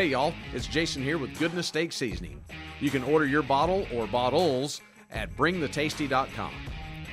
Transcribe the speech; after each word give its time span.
Hey 0.00 0.06
y'all, 0.06 0.32
it's 0.54 0.66
Jason 0.66 1.02
here 1.02 1.18
with 1.18 1.38
Goodness 1.38 1.66
Steak 1.66 1.92
Seasoning. 1.92 2.42
You 2.80 2.88
can 2.88 3.02
order 3.02 3.26
your 3.26 3.42
bottle 3.42 3.86
or 3.94 4.06
bottles 4.06 4.80
at 5.10 5.36
bringthetasty.com. 5.36 6.52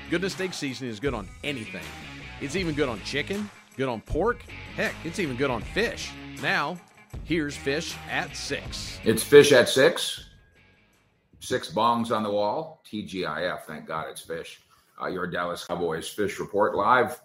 Goodness 0.09 0.32
Steak 0.32 0.54
Seasoning 0.54 0.89
is 0.89 0.98
good 0.98 1.13
on 1.13 1.27
anything. 1.44 1.84
It's 2.39 2.55
even 2.55 2.73
good 2.76 2.88
on 2.88 3.02
chicken, 3.02 3.50
good 3.76 3.89
on 3.89 4.00
pork, 4.00 4.41
heck, 4.77 4.95
it's 5.04 5.20
even 5.20 5.36
good 5.36 5.52
on 5.52 5.63
fish. 5.63 6.13
Now, 6.41 6.77
here's 7.26 7.58
fish 7.58 7.94
at 8.09 8.34
six. 8.38 8.98
It's 9.04 9.22
fish 9.22 9.52
at 9.52 9.67
six. 9.67 10.30
Six 11.41 11.70
bongs 11.70 12.16
on 12.16 12.23
the 12.23 12.31
wall. 12.31 12.81
TGIF. 12.90 13.63
Thank 13.63 13.85
God 13.85 14.05
it's 14.09 14.22
fish. 14.22 14.62
Uh, 15.02 15.08
your 15.08 15.27
Dallas 15.27 15.66
Cowboys 15.66 16.08
Fish 16.08 16.40
Report 16.40 16.73
live 16.73 17.22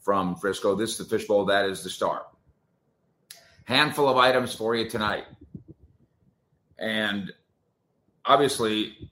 from 0.00 0.36
Frisco. 0.36 0.74
This 0.74 0.92
is 0.92 0.96
the 0.96 1.04
Fish 1.04 1.28
Bowl. 1.28 1.44
That 1.44 1.66
is 1.66 1.84
the 1.84 1.90
star. 1.90 2.24
Handful 3.64 4.08
of 4.08 4.16
items 4.16 4.54
for 4.54 4.74
you 4.74 4.88
tonight. 4.88 5.24
And 6.78 7.32
obviously, 8.24 9.10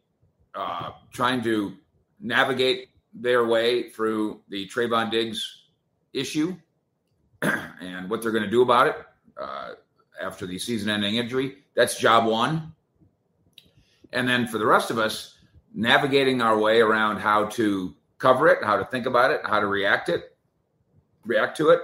uh, 0.55 0.91
trying 1.13 1.43
to 1.43 1.75
navigate 2.21 2.89
their 3.15 3.47
way 3.47 3.91
through 3.91 4.41
the 4.49 4.69
Trevon 4.69 5.11
Diggs 5.11 5.63
issue 6.13 6.57
and 7.43 8.11
what 8.11 8.23
they're 8.23 8.33
going 8.33 8.45
to 8.45 8.51
do 8.51 8.63
about 8.63 8.89
it 8.89 8.97
uh, 9.41 9.71
after 10.21 10.47
the 10.47 10.59
season 10.59 10.91
ending 10.91 11.17
injury. 11.17 11.59
That's 11.75 11.99
job 11.99 12.27
one. 12.27 12.75
And 14.13 14.29
then 14.29 14.47
for 14.47 14.59
the 14.59 14.67
rest 14.67 14.91
of 14.91 14.99
us, 14.99 15.39
navigating 15.73 16.43
our 16.43 16.59
way 16.59 16.81
around 16.81 17.19
how 17.19 17.47
to 17.47 17.95
cover 18.19 18.49
it, 18.49 18.63
how 18.63 18.77
to 18.77 18.85
think 18.85 19.07
about 19.07 19.31
it, 19.31 19.41
how 19.45 19.61
to 19.61 19.67
react 19.67 20.09
it, 20.09 20.37
react 21.25 21.57
to 21.59 21.71
it. 21.71 21.81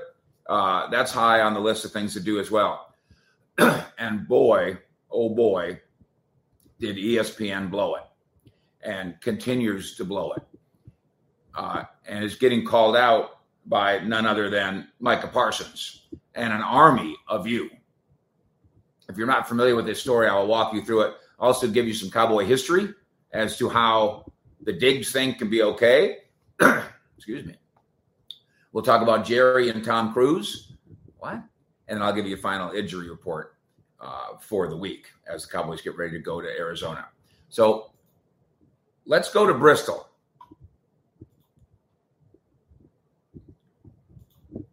Uh, 0.48 0.88
that's 0.90 1.12
high 1.12 1.40
on 1.40 1.54
the 1.54 1.60
list 1.60 1.84
of 1.84 1.92
things 1.92 2.12
to 2.14 2.20
do 2.20 2.38
as 2.38 2.50
well. 2.50 2.94
and 3.98 4.28
boy, 4.28 4.78
oh 5.10 5.28
boy, 5.28 5.80
did 6.78 6.96
ESPN 6.96 7.70
blow 7.70 7.96
it 7.96 8.02
and 8.82 9.20
continues 9.20 9.96
to 9.96 10.04
blow 10.04 10.32
it. 10.32 10.42
Uh, 11.54 11.84
and 12.06 12.22
is 12.22 12.36
getting 12.36 12.64
called 12.64 12.96
out 12.96 13.38
by 13.64 13.98
none 14.00 14.26
other 14.26 14.50
than 14.50 14.88
Micah 15.00 15.28
Parsons 15.28 16.06
and 16.34 16.52
an 16.52 16.60
army 16.60 17.16
of 17.28 17.46
you. 17.46 17.70
If 19.08 19.16
you're 19.16 19.26
not 19.26 19.48
familiar 19.48 19.74
with 19.74 19.86
this 19.86 20.00
story, 20.00 20.28
I 20.28 20.36
will 20.36 20.46
walk 20.46 20.74
you 20.74 20.82
through 20.82 21.02
it. 21.02 21.14
I'll 21.38 21.48
also 21.48 21.68
give 21.68 21.86
you 21.86 21.94
some 21.94 22.10
cowboy 22.10 22.44
history 22.44 22.92
as 23.32 23.56
to 23.58 23.68
how 23.68 24.30
the 24.62 24.72
Diggs 24.72 25.12
thing 25.12 25.34
can 25.34 25.48
be 25.48 25.62
okay. 25.62 26.18
Excuse 27.16 27.44
me. 27.44 27.56
We'll 28.76 28.84
talk 28.84 29.00
about 29.00 29.24
Jerry 29.24 29.70
and 29.70 29.82
Tom 29.82 30.12
Cruise. 30.12 30.74
What? 31.16 31.32
And 31.88 31.96
then 31.96 32.02
I'll 32.02 32.12
give 32.12 32.26
you 32.26 32.34
a 32.34 32.38
final 32.38 32.72
injury 32.72 33.08
report 33.08 33.54
uh, 34.02 34.36
for 34.38 34.68
the 34.68 34.76
week 34.76 35.06
as 35.26 35.46
the 35.46 35.50
Cowboys 35.50 35.80
get 35.80 35.96
ready 35.96 36.12
to 36.12 36.18
go 36.18 36.42
to 36.42 36.46
Arizona. 36.46 37.06
So 37.48 37.90
let's 39.06 39.32
go 39.32 39.46
to 39.46 39.54
Bristol. 39.54 40.06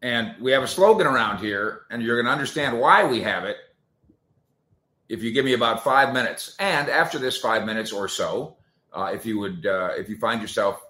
And 0.01 0.35
we 0.41 0.51
have 0.51 0.63
a 0.63 0.67
slogan 0.67 1.07
around 1.07 1.37
here, 1.37 1.83
and 1.89 2.03
you're 2.03 2.21
going 2.21 2.25
to 2.25 2.31
understand 2.33 2.77
why 2.77 3.05
we 3.05 3.21
have 3.21 3.45
it 3.45 3.55
if 5.07 5.23
you 5.23 5.31
give 5.31 5.45
me 5.45 5.53
about 5.53 5.81
five 5.81 6.13
minutes. 6.13 6.57
And 6.59 6.89
after 6.89 7.19
this 7.19 7.37
five 7.37 7.65
minutes 7.65 7.93
or 7.93 8.09
so, 8.09 8.57
uh, 8.91 9.11
if 9.13 9.25
you 9.25 9.39
would, 9.39 9.65
uh, 9.65 9.91
if 9.97 10.09
you 10.09 10.17
find 10.17 10.41
yourself 10.41 10.81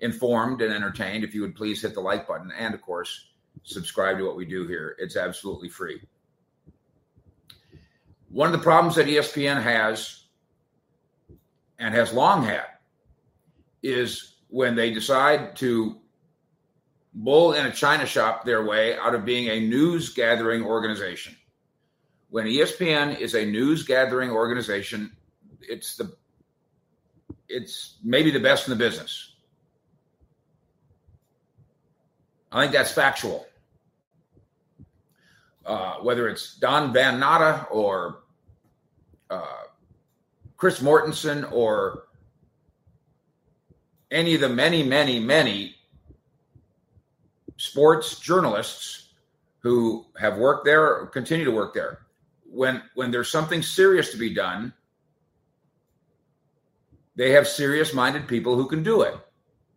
informed 0.00 0.62
and 0.62 0.72
entertained, 0.72 1.24
if 1.24 1.34
you 1.34 1.42
would 1.42 1.54
please 1.54 1.82
hit 1.82 1.94
the 1.94 2.00
like 2.00 2.26
button 2.26 2.52
and, 2.56 2.74
of 2.74 2.82
course, 2.82 3.28
subscribe 3.62 4.18
to 4.18 4.24
what 4.24 4.36
we 4.36 4.44
do 4.44 4.66
here. 4.66 4.96
It's 4.98 5.16
absolutely 5.16 5.68
free. 5.68 6.00
One 8.30 8.46
of 8.46 8.52
the 8.52 8.62
problems 8.62 8.96
that 8.96 9.06
ESPN 9.06 9.60
has 9.62 10.24
and 11.78 11.94
has 11.94 12.12
long 12.12 12.44
had 12.44 12.66
is 13.82 14.34
when 14.48 14.74
they 14.74 14.90
decide 14.90 15.56
to 15.56 15.96
bull 17.12 17.54
in 17.54 17.66
a 17.66 17.72
china 17.72 18.06
shop 18.06 18.44
their 18.44 18.64
way 18.64 18.96
out 18.96 19.14
of 19.14 19.24
being 19.24 19.48
a 19.48 19.60
news 19.60 20.10
gathering 20.10 20.62
organization. 20.62 21.34
When 22.28 22.46
ESPN 22.46 23.18
is 23.18 23.34
a 23.34 23.44
news 23.44 23.82
gathering 23.82 24.30
organization, 24.30 25.10
it's 25.60 25.96
the 25.96 26.14
it's 27.48 27.96
maybe 28.04 28.30
the 28.30 28.38
best 28.38 28.68
in 28.68 28.70
the 28.70 28.76
business. 28.76 29.29
I 32.52 32.62
think 32.62 32.72
that's 32.72 32.92
factual. 32.92 33.46
Uh, 35.64 35.96
whether 35.96 36.28
it's 36.28 36.56
Don 36.56 36.92
Van 36.92 37.20
Natta 37.20 37.66
or 37.70 38.22
uh, 39.28 39.64
Chris 40.56 40.80
Mortensen 40.80 41.50
or 41.52 42.04
any 44.10 44.34
of 44.34 44.40
the 44.40 44.48
many, 44.48 44.82
many, 44.82 45.20
many 45.20 45.76
sports 47.56 48.18
journalists 48.18 49.10
who 49.60 50.06
have 50.18 50.38
worked 50.38 50.64
there 50.64 50.96
or 50.96 51.06
continue 51.06 51.44
to 51.44 51.50
work 51.50 51.74
there. 51.74 52.00
When 52.44 52.82
when 52.94 53.10
there's 53.10 53.30
something 53.30 53.62
serious 53.62 54.10
to 54.10 54.16
be 54.16 54.34
done, 54.34 54.72
they 57.14 57.30
have 57.30 57.46
serious 57.46 57.94
minded 57.94 58.26
people 58.26 58.56
who 58.56 58.66
can 58.66 58.82
do 58.82 59.02
it. 59.02 59.14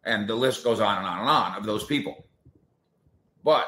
And 0.05 0.27
the 0.27 0.35
list 0.35 0.63
goes 0.63 0.79
on 0.79 0.97
and 0.97 1.05
on 1.05 1.19
and 1.19 1.29
on 1.29 1.57
of 1.57 1.65
those 1.65 1.85
people. 1.85 2.22
But 3.43 3.67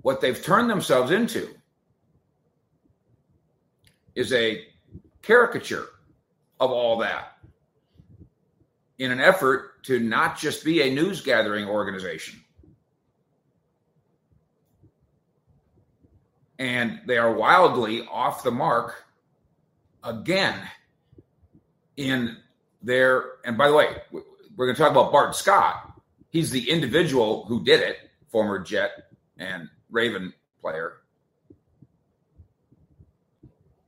what 0.00 0.20
they've 0.20 0.42
turned 0.42 0.70
themselves 0.70 1.10
into 1.10 1.54
is 4.14 4.32
a 4.32 4.64
caricature 5.22 5.86
of 6.60 6.70
all 6.70 6.98
that 6.98 7.38
in 8.98 9.10
an 9.10 9.20
effort 9.20 9.82
to 9.84 9.98
not 9.98 10.38
just 10.38 10.64
be 10.64 10.82
a 10.82 10.94
news 10.94 11.20
gathering 11.20 11.66
organization. 11.66 12.40
And 16.58 17.00
they 17.06 17.18
are 17.18 17.32
wildly 17.32 18.06
off 18.06 18.44
the 18.44 18.52
mark 18.52 19.04
again 20.04 20.56
in 21.96 22.36
their. 22.82 23.24
And 23.44 23.58
by 23.58 23.66
the 23.68 23.74
way, 23.74 23.88
we're 24.12 24.66
going 24.66 24.76
to 24.76 24.80
talk 24.80 24.92
about 24.92 25.10
Bart 25.10 25.34
Scott. 25.34 26.00
He's 26.30 26.52
the 26.52 26.70
individual 26.70 27.44
who 27.46 27.64
did 27.64 27.80
it, 27.80 27.96
former 28.32 28.58
Jet 28.58 28.90
and 29.38 29.68
Raven 29.90 30.32
player. 30.60 30.94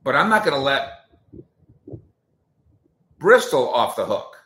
But 0.03 0.15
I'm 0.15 0.29
not 0.29 0.45
going 0.45 0.55
to 0.55 0.61
let 0.61 1.07
Bristol 3.17 3.73
off 3.73 3.95
the 3.95 4.05
hook. 4.05 4.37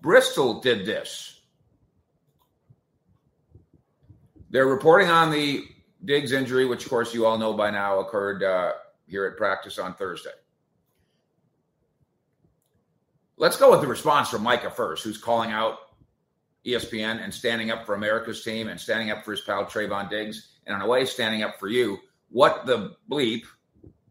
Bristol 0.00 0.60
did 0.60 0.86
this. 0.86 1.40
They're 4.50 4.66
reporting 4.66 5.10
on 5.10 5.30
the 5.30 5.64
Diggs 6.02 6.32
injury, 6.32 6.64
which, 6.64 6.84
of 6.84 6.90
course, 6.90 7.12
you 7.12 7.26
all 7.26 7.36
know 7.36 7.52
by 7.52 7.70
now 7.70 7.98
occurred 7.98 8.42
uh, 8.42 8.72
here 9.06 9.26
at 9.26 9.36
practice 9.36 9.78
on 9.78 9.94
Thursday. 9.94 10.30
Let's 13.36 13.58
go 13.58 13.70
with 13.70 13.82
the 13.82 13.86
response 13.86 14.30
from 14.30 14.42
Micah 14.42 14.70
first, 14.70 15.04
who's 15.04 15.18
calling 15.18 15.50
out 15.50 15.78
ESPN 16.66 17.22
and 17.22 17.32
standing 17.32 17.70
up 17.70 17.86
for 17.86 17.94
America's 17.94 18.42
team 18.42 18.68
and 18.68 18.80
standing 18.80 19.10
up 19.10 19.24
for 19.24 19.32
his 19.32 19.40
pal 19.40 19.64
Trevon 19.64 20.10
Diggs, 20.10 20.48
and 20.66 20.74
in 20.74 20.82
a 20.82 20.86
way, 20.86 21.04
standing 21.04 21.42
up 21.42 21.58
for 21.58 21.68
you. 21.68 21.98
What 22.30 22.66
the 22.66 22.96
bleep 23.10 23.44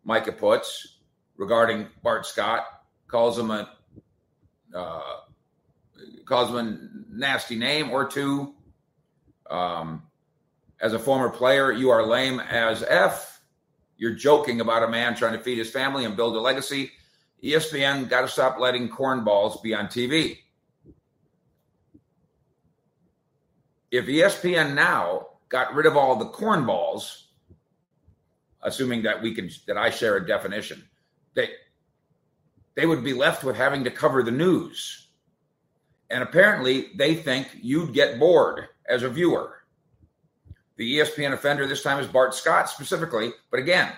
Micah 0.03 0.31
puts 0.31 0.97
regarding 1.35 1.87
Bart 2.01 2.25
Scott 2.25 2.65
calls 3.07 3.37
him 3.37 3.51
a 3.51 3.69
uh, 4.73 5.01
calls 6.25 6.49
him 6.49 6.57
a 6.57 7.15
nasty 7.15 7.55
name 7.55 7.91
or 7.91 8.05
two. 8.07 8.53
Um, 9.49 10.03
as 10.79 10.93
a 10.93 10.99
former 10.99 11.29
player, 11.29 11.71
you 11.71 11.89
are 11.89 12.05
lame 12.05 12.39
as 12.39 12.83
f. 12.83 13.41
You're 13.97 14.13
joking 14.13 14.61
about 14.61 14.83
a 14.83 14.87
man 14.87 15.15
trying 15.15 15.33
to 15.33 15.43
feed 15.43 15.57
his 15.57 15.71
family 15.71 16.05
and 16.05 16.15
build 16.15 16.35
a 16.35 16.39
legacy. 16.39 16.91
ESPN 17.43 18.09
got 18.09 18.21
to 18.21 18.27
stop 18.27 18.59
letting 18.59 18.89
cornballs 18.89 19.61
be 19.61 19.73
on 19.73 19.87
TV. 19.87 20.37
If 23.91 24.05
ESPN 24.05 24.73
now 24.73 25.27
got 25.49 25.73
rid 25.73 25.85
of 25.85 25.95
all 25.95 26.15
the 26.15 26.29
cornballs, 26.29 27.23
assuming 28.61 29.03
that 29.03 29.21
we 29.21 29.33
can 29.33 29.49
that 29.67 29.77
I 29.77 29.89
share 29.89 30.17
a 30.17 30.27
definition, 30.27 30.83
they 31.33 31.49
they 32.75 32.85
would 32.85 33.03
be 33.03 33.13
left 33.13 33.43
with 33.43 33.55
having 33.55 33.83
to 33.85 33.91
cover 33.91 34.23
the 34.23 34.31
news. 34.31 35.07
And 36.09 36.23
apparently, 36.23 36.89
they 36.95 37.15
think 37.15 37.47
you'd 37.61 37.93
get 37.93 38.19
bored 38.19 38.67
as 38.87 39.03
a 39.03 39.09
viewer. 39.09 39.57
The 40.77 40.99
ESPN 40.99 41.33
offender 41.33 41.65
this 41.65 41.83
time 41.83 41.99
is 41.99 42.07
Bart 42.07 42.33
Scott 42.33 42.69
specifically, 42.69 43.31
but 43.49 43.59
again, 43.59 43.91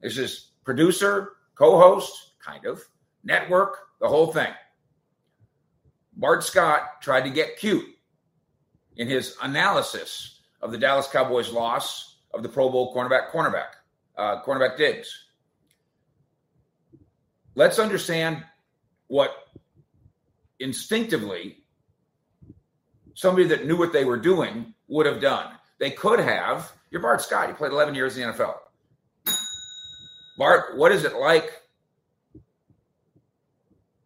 this 0.00 0.18
is 0.18 0.50
producer, 0.64 1.32
co 1.54 1.78
host, 1.78 2.32
kind 2.40 2.64
of, 2.64 2.82
network, 3.22 3.76
the 4.00 4.08
whole 4.08 4.32
thing. 4.32 4.52
Bart 6.16 6.42
Scott 6.42 7.02
tried 7.02 7.22
to 7.22 7.30
get 7.30 7.58
cute 7.58 7.95
in 8.96 9.08
his 9.08 9.36
analysis 9.42 10.40
of 10.62 10.72
the 10.72 10.78
Dallas 10.78 11.08
Cowboys 11.08 11.50
loss 11.50 12.16
of 12.32 12.42
the 12.42 12.48
Pro 12.48 12.68
Bowl 12.68 12.94
cornerback 12.94 13.30
cornerback 13.30 13.76
uh, 14.16 14.42
cornerback 14.42 14.76
Diggs. 14.76 15.24
Let's 17.54 17.78
understand 17.78 18.44
what 19.08 19.30
instinctively 20.58 21.58
somebody 23.14 23.46
that 23.48 23.66
knew 23.66 23.76
what 23.76 23.92
they 23.92 24.04
were 24.04 24.18
doing 24.18 24.74
would 24.88 25.06
have 25.06 25.20
done. 25.20 25.52
They 25.78 25.90
could 25.90 26.20
have. 26.20 26.72
You're 26.90 27.02
Bart 27.02 27.22
Scott. 27.22 27.48
You 27.48 27.54
played 27.54 27.72
11 27.72 27.94
years 27.94 28.16
in 28.16 28.28
the 28.28 28.34
NFL. 28.34 28.56
Bart, 30.38 30.76
what 30.76 30.92
is 30.92 31.04
it 31.04 31.14
like 31.14 31.50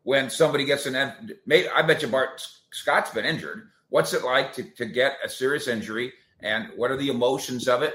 when 0.05 0.31
somebody 0.31 0.65
gets 0.65 0.87
an? 0.87 0.97
I 0.97 1.83
bet 1.83 2.03
you 2.03 2.09
Bart 2.09 2.47
Scott's 2.71 3.11
been 3.11 3.25
injured. 3.25 3.69
What's 3.91 4.15
it 4.15 4.25
like 4.25 4.53
to, 4.55 4.63
to 4.63 4.87
get 4.87 5.19
a 5.25 5.29
serious 5.29 5.69
injury, 5.69 6.13
and 6.41 6.69
what 6.77 6.91
are 6.91 6.97
the 6.97 7.09
emotions 7.09 7.69
of 7.69 7.83
it? 7.83 7.95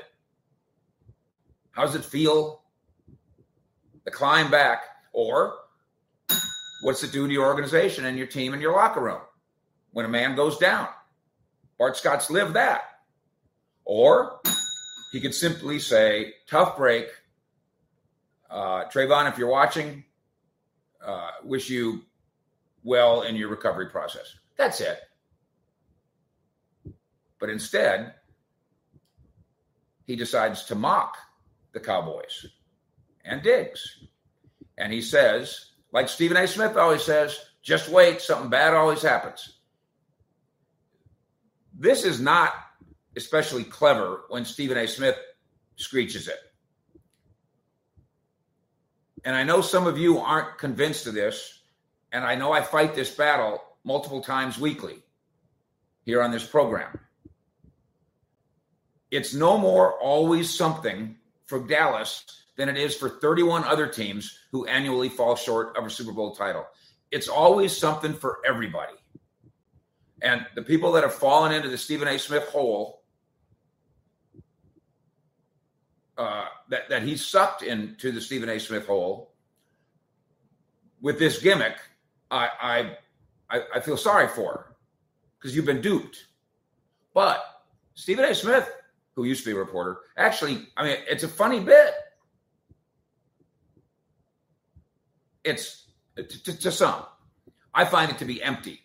How 1.72 1.86
does 1.86 1.96
it 1.96 2.06
feel? 2.06 2.62
The 4.04 4.12
climb 4.12 4.52
back, 4.52 4.84
or 5.14 5.56
what's 6.84 7.04
it 7.04 7.12
do 7.12 7.28
to 7.28 7.34
your 7.34 7.46
organization 7.46 8.06
and 8.06 8.18
your 8.18 8.28
team 8.28 8.54
and 8.54 8.62
your 8.62 8.74
locker 8.74 9.02
room 9.02 9.22
when 9.92 10.06
a 10.06 10.10
man 10.10 10.36
goes 10.36 10.58
down? 10.58 10.88
Bart 11.80 11.98
Scott's 11.98 12.30
lived 12.30 12.54
that. 12.54 12.84
Or 13.86 14.40
he 15.12 15.22
could 15.22 15.34
simply 15.34 15.80
say, 15.80 16.34
tough 16.48 16.78
break. 16.78 17.08
Uh, 18.50 18.86
Trevon, 18.86 19.30
if 19.30 19.38
you're 19.38 19.50
watching, 19.50 20.04
uh, 21.06 21.32
wish 21.44 21.70
you 21.70 22.02
well 22.84 23.24
in 23.24 23.36
your 23.36 23.50
recovery 23.50 23.90
process. 23.90 24.36
That's 24.58 24.82
it. 24.82 25.00
But 27.46 27.52
instead, 27.52 28.16
he 30.08 30.16
decides 30.16 30.64
to 30.64 30.74
mock 30.74 31.16
the 31.74 31.80
Cowboys 31.80 32.48
and 33.24 33.44
Diggs. 33.44 34.04
And 34.80 34.92
he 34.92 35.00
says, 35.00 35.74
like 35.92 36.10
Stephen 36.10 36.38
A. 36.38 36.48
Smith 36.48 36.76
always 36.76 37.04
says, 37.04 37.38
just 37.62 37.88
wait, 37.88 38.20
something 38.20 38.50
bad 38.50 38.74
always 38.74 39.04
happens. 39.04 39.60
This 41.78 42.04
is 42.04 42.20
not 42.20 42.52
especially 43.16 43.64
clever 43.64 44.24
when 44.30 44.44
Stephen 44.44 44.80
A. 44.80 44.88
Smith 44.88 45.16
screeches 45.76 46.28
it. 46.28 46.40
And 49.24 49.36
I 49.36 49.44
know 49.44 49.62
some 49.62 49.86
of 49.86 50.00
you 50.00 50.18
aren't 50.18 50.58
convinced 50.58 51.06
of 51.06 51.14
this, 51.14 51.62
and 52.12 52.26
I 52.26 52.34
know 52.34 52.52
I 52.52 52.64
fight 52.64 52.96
this 52.96 53.14
battle 53.14 53.62
multiple 53.84 54.22
times 54.22 54.58
weekly 54.58 55.04
here 56.06 56.24
on 56.24 56.32
this 56.32 56.44
program. 56.44 57.02
It's 59.16 59.34
no 59.34 59.58
more 59.58 59.94
always 60.02 60.54
something 60.54 61.16
for 61.46 61.66
Dallas 61.66 62.26
than 62.58 62.68
it 62.68 62.76
is 62.76 62.94
for 62.94 63.08
31 63.08 63.64
other 63.64 63.88
teams 63.88 64.38
who 64.52 64.66
annually 64.66 65.08
fall 65.08 65.38
short 65.38 65.78
of 65.78 65.86
a 65.86 65.90
Super 65.90 66.12
Bowl 66.12 66.36
title. 66.36 66.66
It's 67.12 67.30
always 67.30 67.76
something 67.76 68.14
for 68.14 68.40
everybody. 68.46 68.96
And 70.22 70.46
the 70.56 70.64
people 70.64 70.92
that 70.94 71.04
have 71.04 71.14
fallen 71.14 71.54
into 71.54 71.70
the 71.70 71.78
Stephen 71.78 72.10
A. 72.10 72.20
Smith 72.20 72.44
hole 72.50 73.04
uh, 76.18 76.48
that, 76.70 76.90
that 76.90 77.04
he 77.04 77.16
sucked 77.16 77.64
into 77.64 78.12
the 78.12 78.20
Stephen 78.20 78.50
A. 78.50 78.60
Smith 78.60 78.86
hole 78.86 79.32
with 81.00 81.20
this 81.20 81.42
gimmick, 81.42 81.78
I, 82.30 82.98
I, 83.50 83.62
I 83.76 83.80
feel 83.80 83.96
sorry 83.96 84.28
for 84.28 84.76
because 85.38 85.56
you've 85.56 85.66
been 85.66 85.82
duped. 85.82 86.26
But 87.14 87.42
Stephen 87.94 88.26
A. 88.26 88.36
Smith, 88.36 88.70
who 89.16 89.24
used 89.24 89.44
to 89.44 89.50
be 89.50 89.56
a 89.56 89.60
reporter, 89.60 89.98
actually, 90.18 90.68
I 90.76 90.84
mean, 90.84 90.98
it's 91.08 91.24
a 91.24 91.28
funny 91.28 91.60
bit. 91.60 91.94
It's 95.44 95.86
to, 96.16 96.58
to, 96.60 96.72
some. 96.72 97.04
I 97.74 97.86
find 97.86 98.12
it 98.12 98.18
to 98.20 98.26
be 98.26 98.42
empty. 98.42 98.82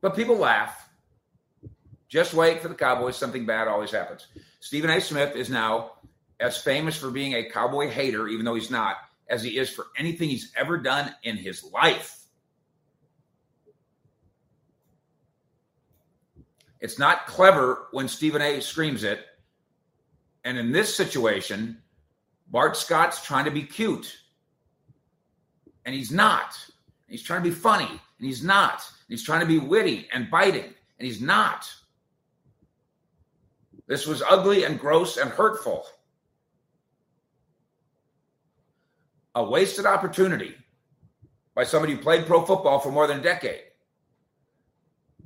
But 0.00 0.16
people 0.16 0.36
laugh. 0.36 0.88
Just 2.08 2.34
wait 2.34 2.60
for 2.60 2.68
the 2.68 2.74
Cowboys. 2.74 3.16
Something 3.16 3.46
bad 3.46 3.68
always 3.68 3.90
happens. 3.90 4.26
Stephen 4.60 4.90
A. 4.90 5.00
Smith 5.00 5.36
is 5.36 5.48
now 5.48 5.92
as 6.40 6.58
famous 6.58 6.96
for 6.96 7.10
being 7.10 7.34
a 7.34 7.48
Cowboy 7.48 7.88
hater, 7.88 8.28
even 8.28 8.44
though 8.44 8.54
he's 8.54 8.70
not, 8.70 8.96
as 9.28 9.42
he 9.42 9.58
is 9.58 9.70
for 9.70 9.86
anything 9.96 10.28
he's 10.28 10.52
ever 10.56 10.76
done 10.76 11.14
in 11.22 11.36
his 11.36 11.62
life. 11.64 12.21
It's 16.82 16.98
not 16.98 17.26
clever 17.28 17.86
when 17.92 18.08
Stephen 18.08 18.42
A. 18.42 18.60
screams 18.60 19.04
it. 19.04 19.24
And 20.44 20.58
in 20.58 20.72
this 20.72 20.92
situation, 20.94 21.78
Bart 22.48 22.76
Scott's 22.76 23.24
trying 23.24 23.44
to 23.44 23.52
be 23.52 23.62
cute. 23.62 24.18
And 25.84 25.94
he's 25.94 26.10
not. 26.10 26.58
He's 27.06 27.22
trying 27.22 27.44
to 27.44 27.48
be 27.48 27.54
funny. 27.54 27.88
And 27.88 28.26
he's 28.26 28.42
not. 28.42 28.82
He's 29.08 29.22
trying 29.22 29.40
to 29.40 29.46
be 29.46 29.60
witty 29.60 30.08
and 30.12 30.28
biting, 30.28 30.64
and 30.64 31.06
he's 31.06 31.20
not. 31.20 31.72
This 33.86 34.06
was 34.06 34.22
ugly 34.28 34.64
and 34.64 34.80
gross 34.80 35.18
and 35.18 35.30
hurtful. 35.30 35.86
A 39.36 39.44
wasted 39.44 39.86
opportunity 39.86 40.54
by 41.54 41.62
somebody 41.62 41.94
who 41.94 42.00
played 42.00 42.26
pro 42.26 42.44
football 42.44 42.80
for 42.80 42.90
more 42.90 43.06
than 43.06 43.20
a 43.20 43.22
decade. 43.22 43.62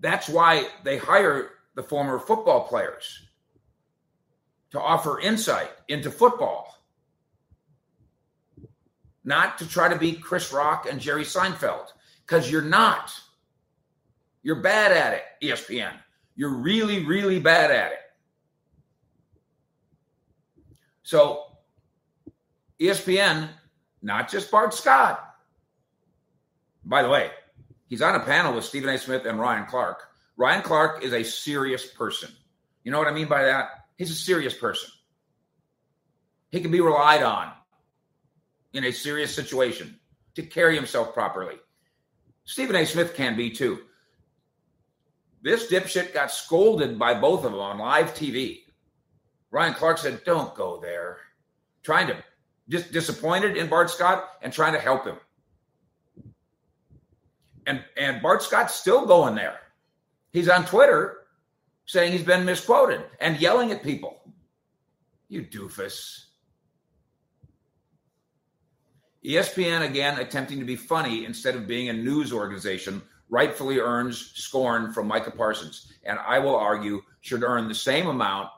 That's 0.00 0.28
why 0.28 0.68
they 0.84 0.98
hire 0.98 1.50
the 1.74 1.82
former 1.82 2.18
football 2.18 2.66
players 2.66 3.22
to 4.70 4.80
offer 4.80 5.20
insight 5.20 5.70
into 5.88 6.10
football, 6.10 6.76
not 9.24 9.58
to 9.58 9.68
try 9.68 9.88
to 9.88 9.98
be 9.98 10.12
Chris 10.12 10.52
Rock 10.52 10.86
and 10.90 11.00
Jerry 11.00 11.24
Seinfeld, 11.24 11.86
because 12.26 12.50
you're 12.50 12.62
not. 12.62 13.12
You're 14.42 14.60
bad 14.60 14.92
at 14.92 15.14
it, 15.14 15.22
ESPN. 15.42 15.92
You're 16.36 16.54
really, 16.54 17.04
really 17.04 17.40
bad 17.40 17.70
at 17.70 17.92
it. 17.92 17.98
So, 21.02 21.44
ESPN, 22.80 23.48
not 24.02 24.30
just 24.30 24.50
Bart 24.50 24.74
Scott. 24.74 25.22
By 26.84 27.02
the 27.02 27.08
way, 27.08 27.30
he's 27.88 28.02
on 28.02 28.14
a 28.14 28.20
panel 28.20 28.54
with 28.54 28.64
Stephen 28.64 28.88
A. 28.88 28.98
Smith 28.98 29.24
and 29.24 29.38
Ryan 29.38 29.66
Clark. 29.66 30.08
Ryan 30.36 30.62
Clark 30.62 31.02
is 31.02 31.12
a 31.12 31.22
serious 31.22 31.86
person. 31.86 32.30
You 32.84 32.92
know 32.92 32.98
what 32.98 33.08
I 33.08 33.12
mean 33.12 33.28
by 33.28 33.44
that? 33.44 33.70
He's 33.96 34.10
a 34.10 34.14
serious 34.14 34.54
person. 34.54 34.90
He 36.50 36.60
can 36.60 36.70
be 36.70 36.80
relied 36.80 37.22
on 37.22 37.52
in 38.72 38.84
a 38.84 38.92
serious 38.92 39.34
situation 39.34 39.98
to 40.34 40.42
carry 40.42 40.76
himself 40.76 41.14
properly. 41.14 41.56
Stephen 42.44 42.76
A. 42.76 42.86
Smith 42.86 43.14
can 43.14 43.36
be 43.36 43.50
too. 43.50 43.80
This 45.42 45.70
dipshit 45.70 46.12
got 46.12 46.30
scolded 46.30 46.98
by 46.98 47.14
both 47.14 47.44
of 47.44 47.52
them 47.52 47.60
on 47.60 47.78
live 47.78 48.14
TV. 48.14 48.60
Ryan 49.50 49.74
Clark 49.74 49.98
said, 49.98 50.24
Don't 50.24 50.54
go 50.54 50.80
there. 50.80 51.18
Trying 51.82 52.08
to 52.08 52.16
just 52.68 52.92
disappointed 52.92 53.56
in 53.56 53.68
Bart 53.68 53.90
Scott 53.90 54.28
and 54.42 54.52
trying 54.52 54.72
to 54.72 54.80
help 54.80 55.06
him. 55.06 55.16
And 57.66 57.82
and 57.96 58.22
Bart 58.22 58.42
Scott's 58.42 58.74
still 58.74 59.06
going 59.06 59.34
there. 59.34 59.58
He's 60.32 60.48
on 60.48 60.64
Twitter 60.64 61.18
saying 61.86 62.12
he's 62.12 62.22
been 62.22 62.44
misquoted 62.44 63.02
and 63.20 63.40
yelling 63.40 63.72
at 63.72 63.82
people. 63.82 64.20
You 65.28 65.42
doofus. 65.42 66.24
ESPN 69.24 69.82
again 69.82 70.20
attempting 70.20 70.60
to 70.60 70.64
be 70.64 70.76
funny 70.76 71.24
instead 71.24 71.56
of 71.56 71.66
being 71.66 71.88
a 71.88 71.92
news 71.92 72.32
organization 72.32 73.02
rightfully 73.28 73.80
earns 73.80 74.32
scorn 74.34 74.92
from 74.92 75.08
Micah 75.08 75.32
Parsons, 75.32 75.92
and 76.04 76.18
I 76.18 76.38
will 76.38 76.54
argue 76.54 77.02
should 77.20 77.42
earn 77.42 77.66
the 77.66 77.74
same 77.74 78.06
amount 78.06 78.50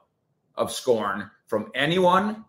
of 0.56 0.70
scorn 0.70 1.30
from 1.46 1.70
anyone 1.74 2.44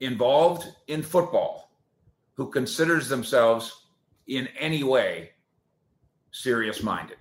involved 0.00 0.66
in 0.88 1.02
football 1.02 1.65
who 2.36 2.50
considers 2.50 3.08
themselves 3.08 3.86
in 4.26 4.48
any 4.58 4.82
way 4.82 5.30
serious 6.30 6.82
minded. 6.82 7.16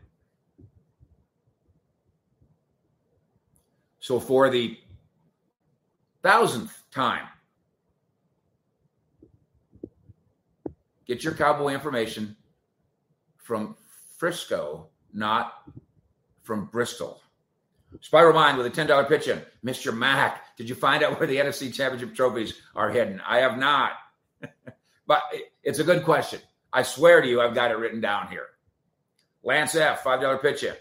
So, 4.00 4.20
for 4.20 4.50
the 4.50 4.78
thousandth 6.22 6.84
time, 6.92 7.28
Get 11.06 11.24
your 11.24 11.34
cowboy 11.34 11.74
information 11.74 12.36
from 13.38 13.76
Frisco, 14.18 14.88
not 15.14 15.54
from 16.42 16.66
Bristol. 16.66 17.22
Spiral 18.02 18.34
Mind 18.34 18.58
with 18.58 18.66
a 18.66 18.72
$10 18.72 19.08
pitch 19.08 19.28
in. 19.28 19.42
Mr. 19.64 19.96
Mack, 19.96 20.58
did 20.58 20.68
you 20.68 20.76
find 20.76 21.04
out 21.04 21.20
where 21.20 21.28
the 21.28 21.38
NFC 21.38 21.74
Championship 21.74 22.16
trophies 22.16 22.56
are 22.76 22.90
hidden? 22.90 23.22
I 23.26 23.38
have 23.38 23.58
not. 23.58 23.92
but 25.08 25.22
it's 25.64 25.80
a 25.80 25.84
good 25.84 26.04
question. 26.04 26.40
I 26.74 26.84
swear 26.84 27.22
to 27.22 27.28
you, 27.28 27.42
I've 27.42 27.56
got 27.56 27.72
it 27.72 27.78
written 27.78 28.02
down 28.02 28.28
here. 28.28 28.48
Lance 29.44 29.76
F., 29.76 30.04
$5 30.04 30.42
pitch 30.42 30.64
in. 30.64 30.76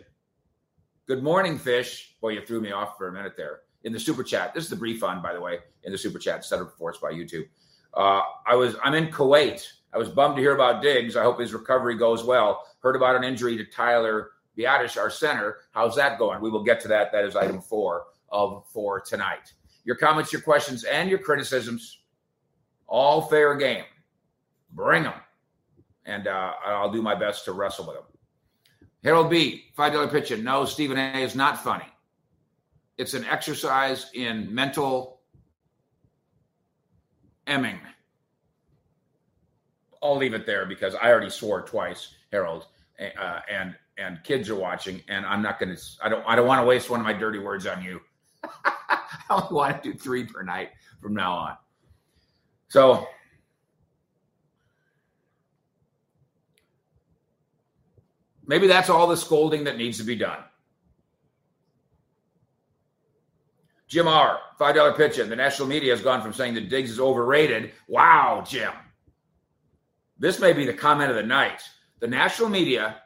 Good 1.07 1.23
morning, 1.23 1.59
Fish. 1.59 2.17
Boy, 2.21 2.31
you 2.31 2.41
threw 2.45 2.61
me 2.61 2.73
off 2.73 2.97
for 2.97 3.09
a 3.09 3.13
minute 3.13 3.35
there 3.37 3.61
in 3.85 3.93
the 3.93 4.01
super 4.01 4.25
chat. 4.25 4.55
This 4.55 4.65
is 4.65 4.71
the 4.71 4.77
brief 4.77 5.01
fund, 5.01 5.23
by 5.23 5.35
the 5.35 5.41
way, 5.41 5.59
in 5.83 5.93
the 5.93 5.99
super 5.99 6.19
chat 6.19 6.45
set 6.45 6.61
up 6.61 6.73
for 6.79 6.91
us 6.91 6.99
by 6.99 7.13
YouTube. 7.13 7.45
Uh, 7.93 8.23
I 8.47 8.57
was 8.57 8.77
I'm 8.83 8.95
in 8.95 9.09
Kuwait. 9.09 9.65
I 9.93 9.99
was 9.99 10.09
bummed 10.09 10.37
to 10.37 10.43
hear 10.43 10.55
about 10.55 10.83
Diggs. 10.83 11.17
I 11.17 11.23
hope 11.23 11.39
his 11.39 11.53
recovery 11.53 11.97
goes 11.97 12.25
well. 12.25 12.67
Heard 12.81 12.97
about 12.97 13.15
an 13.15 13.23
injury 13.23 13.57
to 13.57 13.65
Tyler 13.65 14.31
Biadasz, 14.59 14.97
our 14.97 15.11
center. 15.11 15.59
How's 15.73 15.95
that 15.97 16.19
going? 16.19 16.41
We 16.41 16.51
will 16.51 16.65
get 16.65 16.81
to 16.81 16.89
that. 16.89 17.13
That 17.13 17.25
is 17.25 17.37
item 17.37 17.61
four 17.61 18.05
of 18.31 18.65
for 18.73 19.01
tonight. 19.01 19.53
Your 19.85 19.97
comments, 19.97 20.33
your 20.33 20.43
questions, 20.43 20.85
and 20.85 21.09
your 21.09 21.19
criticisms, 21.19 22.01
all 22.87 23.23
fair 23.23 23.55
game. 23.55 23.85
Bring 24.75 25.05
them, 25.05 25.15
and 26.05 26.27
uh, 26.27 26.53
I'll 26.67 26.91
do 26.91 27.01
my 27.01 27.15
best 27.15 27.45
to 27.47 27.53
wrestle 27.53 27.87
with 27.87 27.97
them. 27.97 28.05
Harold 29.05 29.31
B, 29.31 29.67
five 29.77 29.93
dollar 29.93 30.09
pitch 30.09 30.31
in. 30.31 30.43
No, 30.43 30.65
Stephen 30.65 30.99
A 30.99 31.23
is 31.23 31.35
not 31.35 31.63
funny. 31.63 31.87
It's 32.99 33.15
an 33.15 33.25
exercise 33.25 34.11
in 34.15 34.53
mental 34.53 35.21
emming. 37.47 37.79
I'll 40.03 40.17
leave 40.17 40.35
it 40.35 40.45
there 40.45 40.67
because 40.67 40.95
I 40.95 41.11
already 41.11 41.31
swore 41.31 41.63
twice, 41.63 42.15
Harold, 42.33 42.67
uh, 43.01 43.41
and 43.51 43.75
and 43.97 44.23
kids 44.25 44.51
are 44.51 44.57
watching, 44.57 45.01
and 45.09 45.25
I'm 45.25 45.43
not 45.43 45.59
going 45.59 45.75
to. 45.75 45.81
I 46.03 46.09
don't. 46.09 46.25
I 46.27 46.35
don't 46.35 46.47
want 46.47 46.61
to 46.61 46.67
waste 46.67 46.91
one 46.91 47.01
of 47.01 47.05
my 47.05 47.13
dirty 47.13 47.39
words 47.39 47.67
on 47.67 47.83
you. 47.83 48.01
I 48.65 48.99
only 49.31 49.55
want 49.55 49.83
to 49.83 49.93
do 49.93 49.99
three 49.99 50.25
per 50.25 50.43
night 50.43 50.71
from 51.01 51.15
now 51.15 51.33
on. 51.33 51.57
So 52.69 53.07
maybe 58.47 58.67
that's 58.67 58.91
all 58.91 59.07
the 59.07 59.17
scolding 59.17 59.65
that 59.65 59.77
needs 59.77 59.99
to 59.99 60.05
be 60.05 60.17
done. 60.17 60.39
Jim 63.87 64.09
R, 64.09 64.39
$5 64.59 64.97
pitch 64.97 65.19
in. 65.19 65.29
The 65.29 65.37
national 65.37 65.69
media 65.69 65.93
has 65.93 66.03
gone 66.03 66.21
from 66.23 66.33
saying 66.33 66.55
that 66.55 66.69
Diggs 66.69 66.91
is 66.91 66.99
overrated. 66.99 67.73
Wow, 67.87 68.43
Jim. 68.47 68.73
This 70.19 70.41
may 70.41 70.53
be 70.53 70.65
the 70.65 70.75
comment 70.75 71.11
of 71.11 71.17
the 71.17 71.23
night. 71.23 71.63
The 72.01 72.09
national 72.09 72.49
media 72.49 72.97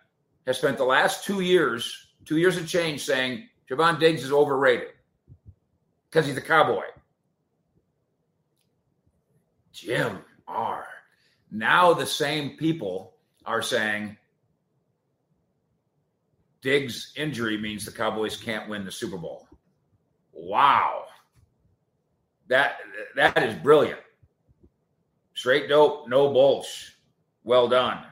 has 0.47 0.59
spent 0.59 0.79
the 0.79 0.85
last 0.85 1.25
two 1.25 1.41
years, 1.41 2.09
two 2.25 2.39
years 2.39 2.57
of 2.57 2.67
change, 2.67 3.05
saying 3.05 3.49
Trevon 3.69 4.01
Diggs 4.01 4.25
is 4.25 4.33
overrated 4.33 4.89
because 6.11 6.27
he's 6.27 6.37
a 6.37 6.43
cowboy. 6.43 6.85
Jim 9.73 10.19
R. 10.47 10.87
Now 11.51 11.95
the 11.95 12.07
same 12.07 12.57
people 12.57 13.15
are 13.45 13.63
saying 13.63 14.17
Diggs' 16.63 17.13
injury 17.17 17.57
means 17.57 17.85
the 17.85 17.93
Cowboys 17.93 18.37
can't 18.37 18.69
win 18.69 18.85
the 18.85 18.93
Super 18.93 19.17
Bowl. 19.17 19.47
Wow. 20.33 21.05
That 22.49 22.79
that 23.17 23.43
is 23.43 23.55
brilliant. 23.55 24.01
Straight 25.35 25.69
dope, 25.69 26.09
no 26.09 26.31
bullsh. 26.31 26.91
Well 27.45 27.69
done. 27.69 28.05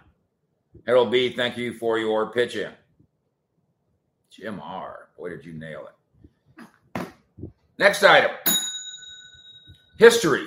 Harold 0.86 1.10
B, 1.10 1.30
thank 1.30 1.56
you 1.56 1.72
for 1.72 1.98
your 1.98 2.30
pitch 2.30 2.54
in. 2.56 2.70
Jim 4.30 4.60
R, 4.60 5.08
boy, 5.16 5.30
did 5.30 5.44
you 5.44 5.54
nail 5.54 5.88
it. 5.88 7.06
Next 7.78 8.02
item 8.04 8.30
history. 9.98 10.46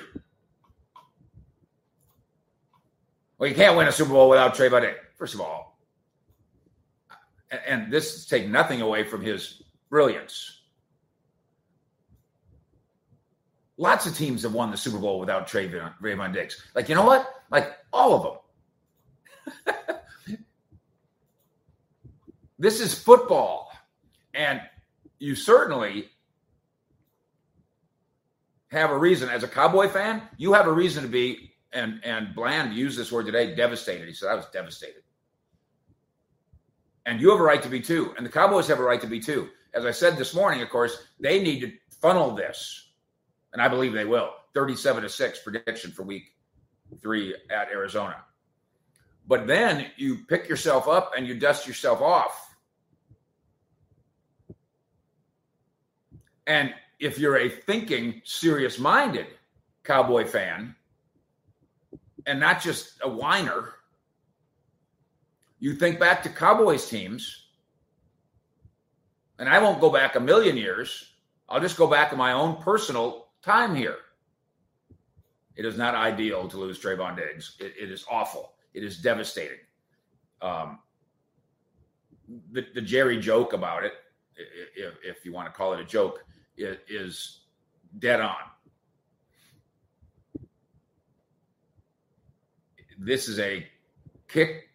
Well, 3.38 3.48
you 3.48 3.54
can't 3.54 3.76
win 3.76 3.88
a 3.88 3.92
Super 3.92 4.12
Bowl 4.12 4.28
without 4.28 4.54
Trey 4.54 4.68
Buddy. 4.68 4.92
First 5.16 5.34
of 5.34 5.40
all, 5.40 5.69
and 7.50 7.92
this 7.92 8.14
is 8.14 8.26
taking 8.26 8.52
nothing 8.52 8.80
away 8.80 9.04
from 9.04 9.22
his 9.22 9.62
brilliance. 9.88 10.60
Lots 13.76 14.06
of 14.06 14.16
teams 14.16 14.42
have 14.42 14.52
won 14.52 14.70
the 14.70 14.76
Super 14.76 14.98
Bowl 14.98 15.18
without 15.18 15.48
Trevon 15.48 16.32
Diggs. 16.34 16.62
Like, 16.74 16.88
you 16.88 16.94
know 16.94 17.04
what? 17.04 17.42
Like, 17.50 17.78
all 17.92 18.14
of 18.14 19.74
them. 19.76 19.96
this 22.58 22.80
is 22.80 22.92
football. 22.94 23.72
And 24.34 24.60
you 25.18 25.34
certainly 25.34 26.10
have 28.70 28.90
a 28.90 28.98
reason. 28.98 29.28
As 29.28 29.42
a 29.42 29.48
Cowboy 29.48 29.88
fan, 29.88 30.22
you 30.36 30.52
have 30.52 30.66
a 30.66 30.72
reason 30.72 31.02
to 31.02 31.08
be, 31.08 31.52
and, 31.72 32.00
and 32.04 32.34
Bland 32.34 32.74
used 32.74 32.98
this 32.98 33.10
word 33.10 33.26
today, 33.26 33.54
devastated. 33.54 34.06
He 34.06 34.14
said, 34.14 34.28
I 34.28 34.34
was 34.34 34.46
devastated. 34.52 35.02
And 37.06 37.20
you 37.20 37.30
have 37.30 37.40
a 37.40 37.42
right 37.42 37.62
to 37.62 37.68
be 37.68 37.80
too. 37.80 38.14
And 38.16 38.26
the 38.26 38.30
Cowboys 38.30 38.68
have 38.68 38.78
a 38.78 38.82
right 38.82 39.00
to 39.00 39.06
be 39.06 39.20
too. 39.20 39.48
As 39.74 39.84
I 39.84 39.90
said 39.90 40.16
this 40.16 40.34
morning, 40.34 40.62
of 40.62 40.70
course, 40.70 40.98
they 41.18 41.42
need 41.42 41.60
to 41.60 41.72
funnel 42.00 42.34
this 42.34 42.90
and 43.52 43.60
I 43.60 43.68
believe 43.68 43.92
they 43.92 44.04
will. 44.04 44.30
37 44.54 45.02
to 45.02 45.08
6 45.08 45.38
prediction 45.40 45.90
for 45.92 46.02
week 46.02 46.32
three 47.00 47.34
at 47.50 47.68
Arizona. 47.68 48.16
But 49.26 49.46
then 49.46 49.86
you 49.96 50.18
pick 50.28 50.48
yourself 50.48 50.88
up 50.88 51.12
and 51.16 51.26
you 51.26 51.38
dust 51.38 51.66
yourself 51.66 52.00
off. 52.00 52.48
And 56.46 56.74
if 56.98 57.18
you're 57.18 57.38
a 57.38 57.48
thinking, 57.48 58.22
serious 58.24 58.78
minded 58.78 59.26
Cowboy 59.84 60.26
fan 60.26 60.74
and 62.26 62.40
not 62.40 62.60
just 62.60 62.98
a 63.02 63.08
whiner, 63.08 63.74
you 65.60 65.74
think 65.74 66.00
back 66.00 66.22
to 66.22 66.30
Cowboys 66.30 66.88
teams, 66.88 67.44
and 69.38 69.48
I 69.48 69.62
won't 69.62 69.80
go 69.80 69.90
back 69.90 70.16
a 70.16 70.20
million 70.20 70.56
years. 70.56 71.12
I'll 71.48 71.60
just 71.60 71.76
go 71.76 71.86
back 71.86 72.10
to 72.10 72.16
my 72.16 72.32
own 72.32 72.56
personal 72.56 73.28
time 73.42 73.74
here. 73.74 73.96
It 75.56 75.66
is 75.66 75.76
not 75.76 75.94
ideal 75.94 76.48
to 76.48 76.56
lose 76.56 76.80
Trevon 76.80 77.16
Diggs. 77.16 77.56
it, 77.60 77.74
it 77.78 77.90
is 77.90 78.04
awful. 78.10 78.54
It 78.72 78.82
is 78.82 78.98
devastating. 78.98 79.58
Um, 80.40 80.78
the, 82.52 82.66
the 82.74 82.80
Jerry 82.80 83.20
joke 83.20 83.52
about 83.52 83.84
it, 83.84 83.92
if, 84.74 84.94
if 85.04 85.24
you 85.26 85.32
want 85.32 85.48
to 85.48 85.52
call 85.52 85.74
it 85.74 85.80
a 85.80 85.84
joke, 85.84 86.24
is 86.56 87.40
dead 87.98 88.20
on. 88.20 88.36
This 92.98 93.28
is 93.28 93.38
a 93.38 93.66
kick 94.28 94.69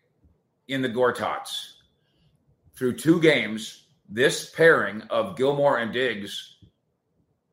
in 0.68 0.82
the 0.82 0.90
Gortats. 0.90 1.74
Through 2.76 2.98
two 2.98 3.22
games, 3.22 3.86
this 4.10 4.50
pairing 4.52 5.02
of 5.10 5.38
Gilmore 5.38 5.80
and 5.80 5.94
Diggs 5.94 6.58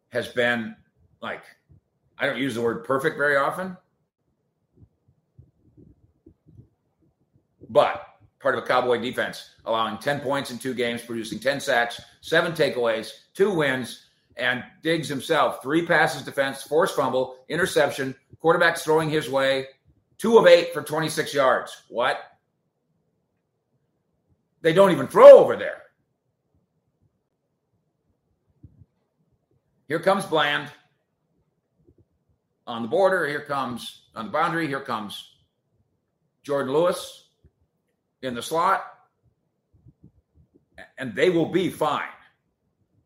has 0.09 0.29
been 0.29 0.77
like 1.21 1.43
I 2.19 2.27
don't 2.27 2.39
use 2.39 2.55
the 2.55 2.61
word 2.61 2.85
perfect 2.85 3.17
very 3.17 3.37
often, 3.37 3.77
but 7.69 8.07
part 8.39 8.57
of 8.57 8.65
a 8.65 8.67
Cowboy 8.67 9.01
defense, 9.01 9.55
allowing 9.65 9.99
10 9.99 10.21
points 10.21 10.51
in 10.51 10.59
two 10.59 10.75
games, 10.75 11.03
producing 11.03 11.39
10 11.39 11.61
sacks, 11.61 12.01
seven 12.21 12.53
takeaways, 12.53 13.11
two 13.35 13.53
wins, 13.55 14.07
and 14.37 14.63
Diggs 14.83 15.09
himself, 15.09 15.63
three 15.63 15.87
passes 15.87 16.23
defense, 16.23 16.63
forced 16.63 16.97
fumble, 16.97 17.37
interception, 17.49 18.15
quarterbacks 18.43 18.81
throwing 18.81 19.09
his 19.09 19.31
way, 19.31 19.67
two 20.19 20.39
of 20.39 20.47
eight 20.47 20.75
for 20.75 20.83
26 20.83 21.33
yards. 21.33 21.85
What? 21.89 22.19
They 24.63 24.73
don't 24.73 24.93
even 24.93 25.09
throw 25.09 25.39
over 25.39 25.57
there. 25.57 25.83
Here 29.89 29.99
comes 29.99 30.25
Bland 30.25 30.71
on 32.67 32.83
the 32.83 32.89
border. 32.89 33.27
Here 33.27 33.45
comes 33.45 34.07
on 34.15 34.27
the 34.27 34.33
boundary. 34.33 34.69
Here 34.69 34.81
comes 34.81 35.35
Jourdan 36.47 36.73
Lewis 36.73 37.29
in 38.23 38.35
the 38.35 38.43
slot. 38.43 38.85
And 40.97 41.15
they 41.15 41.29
will 41.29 41.51
be 41.51 41.69
fine. 41.69 42.09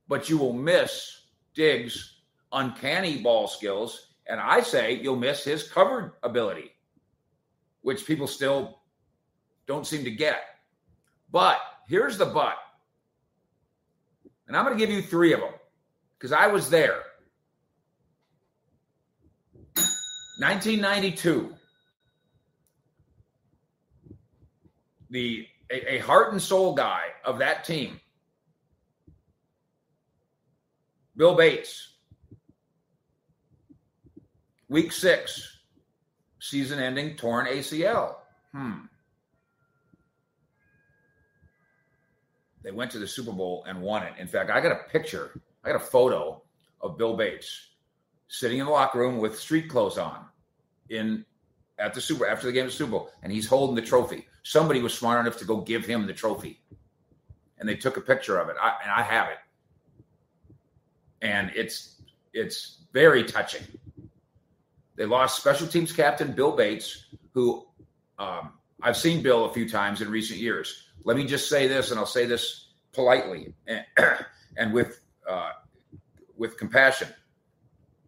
But 0.09 0.29
you 0.29 0.37
will 0.37 0.53
miss 0.53 1.23
Diggs' 1.55 2.21
uncanny 2.53 3.23
ball 3.23 3.49
skills. 3.49 4.09
And 4.29 4.39
I 4.39 4.61
say 4.61 5.01
you'll 5.01 5.17
miss 5.17 5.43
his 5.43 5.69
covered 5.69 6.13
ability, 6.23 6.73
which 7.81 8.07
people 8.07 8.27
still 8.27 8.81
don't 9.67 9.87
seem 9.87 10.05
to 10.05 10.11
get. 10.11 10.43
But 11.37 11.61
here's 11.87 12.17
the 12.17 12.25
but. 12.25 12.57
And 14.49 14.57
I'm 14.57 14.65
going 14.65 14.75
to 14.75 14.83
give 14.83 14.89
you 14.91 15.03
three 15.03 15.35
of 15.35 15.41
them 15.41 15.53
because 16.19 16.33
I 16.33 16.47
was 16.47 16.71
there. 16.71 17.03
1992, 20.41 21.55
the 25.11 25.47
a, 25.71 25.97
a, 25.97 25.99
heart 25.99 26.33
and 26.33 26.41
soul 26.41 26.75
guy 26.75 27.03
of 27.23 27.41
that 27.41 27.67
team, 27.67 28.01
Bill 31.19 31.35
Bates, 31.35 31.97
week 34.71 34.91
six, 34.91 35.59
season 36.41 36.79
ending 36.79 37.15
torn 37.15 37.47
ACL. 37.47 38.15
Hmm. 38.53 38.87
They 42.67 42.73
went 42.73 42.91
to 42.91 42.99
the 42.99 43.07
Super 43.07 43.31
Bowl 43.31 43.65
and 43.69 43.81
won 43.81 44.03
it. 44.03 44.13
In 44.19 44.27
fact, 44.27 44.51
I 44.51 44.61
got 44.61 44.73
a 44.73 44.91
picture, 44.91 45.41
I 45.63 45.69
got 45.69 45.77
a 45.77 45.85
photo 45.85 46.43
of 46.81 46.99
Bill 46.99 47.17
Bates 47.17 47.69
sitting 48.27 48.59
in 48.59 48.67
the 48.67 48.73
locker 48.73 48.99
room 48.99 49.19
with 49.19 49.39
street 49.39 49.69
clothes 49.71 49.99
on 49.99 50.25
in 50.89 51.25
at 51.79 51.95
the 51.95 52.01
Super 52.01 52.27
after 52.27 52.49
the 52.49 52.53
game 52.53 52.65
of 52.65 52.73
the 52.73 52.77
Super 52.77 52.91
Bowl, 52.91 53.13
and 53.23 53.33
he's 53.33 53.47
holding 53.47 53.77
the 53.77 53.83
trophy. 53.83 54.27
Somebody 54.43 54.83
was 54.83 54.93
smart 54.93 55.21
enough 55.21 55.39
to 55.39 55.45
go 55.45 55.61
give 55.61 55.87
him 55.87 56.09
the 56.09 56.13
trophy, 56.13 56.61
and 57.61 57.69
they 57.69 57.77
took 57.77 57.99
a 57.99 58.01
picture 58.01 58.37
of 58.39 58.49
it. 58.49 58.57
I, 58.61 58.75
and 58.83 58.91
I 58.91 59.03
have 59.03 59.29
it, 59.29 59.39
and 61.23 61.53
it's 61.55 62.03
it's 62.33 62.79
very 62.93 63.23
touching. 63.23 63.63
They 64.97 65.07
lost 65.07 65.37
special 65.37 65.69
teams 65.69 65.93
captain 65.93 66.33
Bill 66.33 66.51
Bates, 66.51 67.05
who 67.33 67.65
um, 68.19 68.55
I've 68.83 68.97
seen 68.97 69.23
Bill 69.23 69.45
a 69.45 69.53
few 69.53 69.69
times 69.69 70.03
in 70.03 70.11
recent 70.11 70.41
years. 70.41 70.86
Let 71.07 71.17
me 71.17 71.25
just 71.25 71.49
say 71.49 71.69
this, 71.69 71.93
and 71.93 72.01
I'll 72.01 72.05
say 72.05 72.27
this 72.27 72.67
politely 72.93 73.55
and, 73.69 73.85
and 74.57 74.73
with 74.73 75.01
uh, 75.27 75.51
with 76.37 76.59
compassion. 76.59 77.09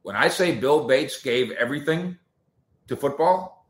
When 0.03 0.17
I 0.17 0.27
say 0.27 0.57
Bill 0.57 0.85
Bates 0.85 1.23
gave 1.23 1.53
everything 1.53 2.19
to 2.89 2.97
football, 2.97 3.69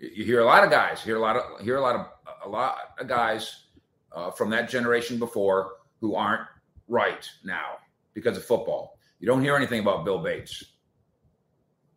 you 0.00 0.24
hear 0.24 0.40
a 0.40 0.44
lot 0.44 0.64
of 0.64 0.70
guys, 0.70 1.00
hear 1.00 1.16
a 1.16 1.20
lot 1.20 1.36
of 1.36 1.60
hear 1.60 1.76
a 1.76 1.80
lot 1.80 1.94
of 1.94 2.06
a 2.44 2.48
lot 2.48 2.78
of 2.98 3.06
guys 3.06 3.66
uh, 4.10 4.32
from 4.32 4.50
that 4.50 4.68
generation 4.68 5.20
before 5.20 5.74
who 6.00 6.16
aren't 6.16 6.48
right 6.88 7.30
now 7.44 7.78
because 8.12 8.36
of 8.36 8.44
football. 8.44 8.98
You 9.20 9.28
don't 9.28 9.40
hear 9.40 9.54
anything 9.54 9.78
about 9.78 10.04
Bill 10.04 10.18
Bates. 10.18 10.64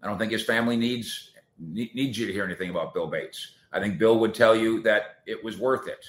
I 0.04 0.08
don't 0.08 0.20
think 0.20 0.32
his 0.32 0.44
family 0.44 0.78
needs 0.78 1.32
needs 1.60 2.20
you 2.20 2.28
to 2.28 2.34
hear 2.34 2.44
anything 2.44 2.70
about 2.70 2.94
Bill 2.94 3.08
Bates. 3.08 3.57
I 3.72 3.80
think 3.80 3.98
Bill 3.98 4.20
would 4.20 4.34
tell 4.34 4.56
you 4.56 4.82
that 4.84 5.18
it 5.26 5.44
was 5.44 5.58
worth 5.58 5.88
it. 5.88 6.06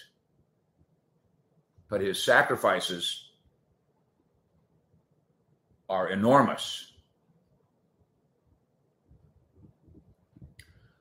But 1.88 2.00
his 2.00 2.22
sacrifices 2.22 3.30
are 5.88 6.08
enormous. 6.08 6.92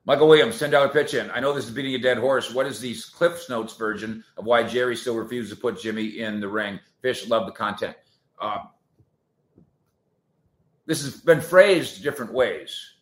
Michael 0.05 0.29
Williams, 0.29 0.57
$10 0.57 0.93
pitch 0.93 1.15
in. 1.15 1.29
I 1.31 1.41
know 1.41 1.51
this 1.51 1.65
is 1.65 1.71
beating 1.71 1.93
a 1.95 1.97
dead 1.97 2.17
horse. 2.17 2.53
What 2.53 2.65
is 2.65 2.79
the 2.79 2.95
Cliff's 3.13 3.49
Notes 3.49 3.75
version 3.75 4.23
of 4.37 4.45
why 4.45 4.63
Jerry 4.63 4.95
still 4.95 5.17
refused 5.17 5.49
to 5.49 5.57
put 5.57 5.81
Jimmy 5.81 6.19
in 6.19 6.39
the 6.39 6.47
ring? 6.47 6.79
Fish, 7.01 7.27
love 7.27 7.45
the 7.45 7.51
content. 7.51 7.97
Uh, 8.39 8.59
this 10.85 11.03
has 11.03 11.19
been 11.19 11.41
phrased 11.41 12.01
different 12.01 12.31
ways. 12.31 12.93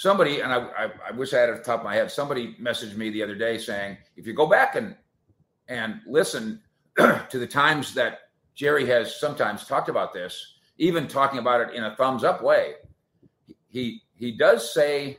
Somebody, 0.00 0.40
and 0.40 0.50
I, 0.50 0.60
I, 0.60 0.90
I 1.08 1.10
wish 1.10 1.34
I 1.34 1.40
had 1.40 1.50
it 1.50 1.58
the 1.58 1.62
top 1.62 1.80
of 1.80 1.84
my 1.84 1.94
head, 1.94 2.10
somebody 2.10 2.56
messaged 2.58 2.96
me 2.96 3.10
the 3.10 3.22
other 3.22 3.34
day 3.34 3.58
saying, 3.58 3.98
if 4.16 4.26
you 4.26 4.32
go 4.32 4.46
back 4.46 4.74
and 4.74 4.96
and 5.68 6.00
listen 6.06 6.62
to 6.96 7.38
the 7.38 7.46
times 7.46 7.92
that 7.92 8.20
Jerry 8.54 8.86
has 8.86 9.20
sometimes 9.20 9.66
talked 9.66 9.90
about 9.90 10.14
this, 10.14 10.54
even 10.78 11.06
talking 11.06 11.38
about 11.38 11.60
it 11.60 11.74
in 11.74 11.84
a 11.84 11.94
thumbs 11.96 12.24
up 12.24 12.42
way. 12.42 12.76
He 13.68 14.00
he 14.14 14.32
does 14.32 14.72
say 14.72 15.18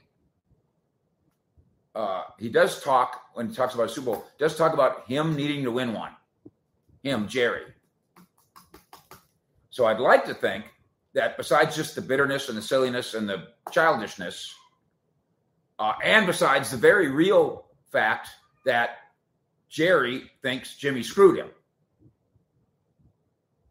uh, 1.93 2.23
he 2.39 2.49
does 2.49 2.81
talk 2.81 3.21
when 3.35 3.49
he 3.49 3.53
talks 3.53 3.75
about 3.75 3.91
Super 3.91 4.05
Bowl. 4.05 4.25
Does 4.39 4.57
talk 4.57 4.73
about 4.73 5.07
him 5.07 5.35
needing 5.35 5.63
to 5.63 5.69
win 5.69 5.93
one. 5.93 6.13
Him, 7.03 7.27
Jerry. 7.27 7.65
So 9.69 9.85
I'd 9.85 9.99
like 9.99 10.25
to 10.25 10.33
think 10.33 10.65
that 11.13 11.37
besides 11.37 11.75
just 11.75 11.93
the 11.93 12.01
bitterness 12.01 12.49
and 12.49 12.57
the 12.57 12.63
silliness 12.63 13.13
and 13.13 13.29
the 13.29 13.49
childishness, 13.71 14.55
uh, 15.81 15.93
and 16.03 16.27
besides 16.27 16.69
the 16.69 16.77
very 16.77 17.09
real 17.09 17.65
fact 17.91 18.29
that 18.65 18.97
Jerry 19.67 20.29
thinks 20.43 20.77
Jimmy 20.77 21.01
screwed 21.01 21.39
him 21.39 21.49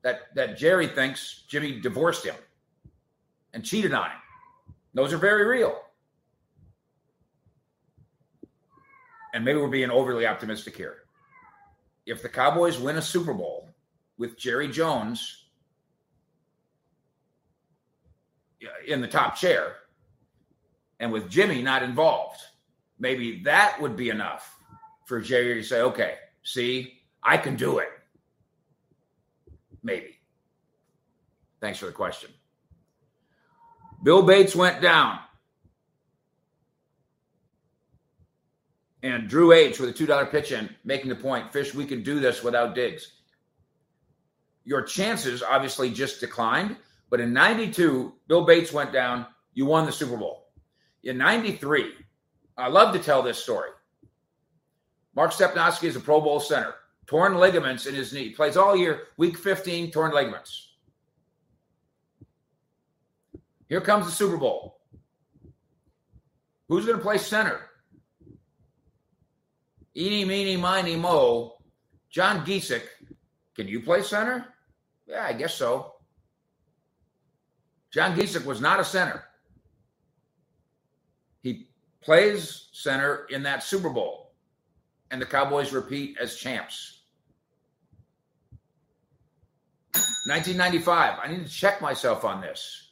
that 0.03 0.35
that 0.35 0.57
Jerry 0.57 0.89
thinks 0.89 1.45
Jimmy 1.49 1.79
divorced 1.81 2.25
him 2.25 2.35
and 3.53 3.65
cheated 3.65 3.93
on 3.93 4.07
him. 4.11 4.19
Those 4.93 5.13
are 5.13 5.19
very 5.19 5.47
real. 5.47 5.79
And 9.33 9.45
maybe 9.45 9.61
we're 9.61 9.69
being 9.69 9.91
overly 9.91 10.27
optimistic 10.27 10.77
here. 10.77 10.97
If 12.07 12.23
the 12.23 12.29
Cowboys 12.29 12.77
win 12.79 12.97
a 12.97 13.03
Super 13.03 13.35
Bowl 13.35 13.69
with 14.19 14.37
Jerry 14.37 14.67
Jones 14.67 15.45
in 18.89 19.01
the 19.01 19.07
top 19.07 19.37
chair 19.37 19.77
and 21.01 21.11
with 21.11 21.29
Jimmy 21.29 21.63
not 21.63 21.83
involved, 21.83 22.39
maybe 22.99 23.43
that 23.45 23.81
would 23.81 23.97
be 23.97 24.11
enough 24.11 24.57
for 25.07 25.21
Jerry 25.21 25.55
to 25.55 25.63
say, 25.67 25.81
okay, 25.81 26.15
see, 26.45 27.01
I 27.23 27.39
can 27.39 27.57
do 27.57 27.79
it. 27.79 27.89
Maybe. 29.83 30.19
Thanks 31.61 31.79
for 31.79 31.87
the 31.87 31.93
question. 31.93 32.31
Bill 34.03 34.23
Bates 34.23 34.55
went 34.55 34.81
down. 34.81 35.19
And 39.03 39.29
Drew 39.29 39.53
H 39.53 39.81
with 39.81 39.89
a 39.89 39.93
$2 39.95 40.31
pitch 40.31 40.53
in, 40.53 40.69
making 40.85 41.09
the 41.09 41.17
point 41.17 41.53
Fish, 41.53 41.75
we 41.75 41.87
can 41.87 42.03
do 42.03 42.21
this 42.21 42.43
without 42.43 42.75
Diggs. 42.75 43.11
Your 44.65 44.83
chances 44.83 45.43
obviously 45.43 45.91
just 45.91 46.21
declined. 46.21 46.77
But 47.09 47.21
in 47.21 47.33
92, 47.33 48.13
Bill 48.29 48.45
Bates 48.45 48.73
went 48.73 48.93
down. 48.93 49.27
You 49.55 49.65
won 49.65 49.87
the 49.87 49.93
Super 49.93 50.19
Bowl. 50.19 50.40
In 51.03 51.19
93, 51.19 51.93
I 52.57 52.69
love 52.69 52.95
to 52.95 53.01
tell 53.01 53.23
this 53.23 53.43
story. 53.43 53.71
Mark 55.15 55.33
Stepnoski 55.33 55.85
is 55.85 55.97
a 55.97 56.01
Pro 56.01 56.21
Bowl 56.21 56.41
center 56.41 56.75
torn 57.11 57.35
ligaments 57.35 57.87
in 57.87 57.95
his 57.97 58.13
knee. 58.13 58.29
He 58.29 58.31
plays 58.31 58.57
all 58.57 58.77
year. 58.77 59.09
Week 59.17 59.37
15, 59.37 59.91
torn 59.91 60.15
ligaments. 60.15 60.69
Here 63.69 63.81
comes 63.81 64.07
the 64.07 64.13
Super 64.13 64.37
Bowl. 64.37 64.79
Who's 66.69 66.87
going 66.87 66.99
to 66.99 67.03
play 67.03 67.19
center? 67.19 67.63
Eeny, 69.97 70.25
meeny, 70.25 70.57
miny, 70.57 70.95
mo. 70.95 71.55
John 72.11 72.47
Gesek. 72.47 72.85
Can 73.57 73.67
you 73.67 73.81
play 73.81 74.03
center? 74.03 74.47
Yeah, 75.09 75.25
I 75.25 75.33
guess 75.33 75.55
so. 75.55 75.95
John 77.93 78.17
Gesek 78.17 78.45
was 78.45 78.61
not 78.61 78.79
a 78.79 78.85
center. 78.85 79.25
Plays 82.03 82.69
center 82.73 83.27
in 83.31 83.43
that 83.43 83.63
Super 83.63 83.91
Bowl, 83.91 84.33
and 85.11 85.21
the 85.21 85.27
Cowboys 85.27 85.73
repeat 85.73 86.17
as 86.21 86.37
champs. 86.37 87.01
1995. 90.27 91.19
I 91.23 91.29
need 91.29 91.47
to 91.47 91.53
check 91.53 91.81
myself 91.81 92.25
on 92.25 92.41
this. 92.41 92.91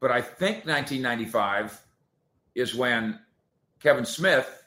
But 0.00 0.10
I 0.10 0.22
think 0.22 0.64
1995 0.66 1.80
is 2.54 2.74
when 2.74 3.18
Kevin 3.82 4.04
Smith, 4.04 4.62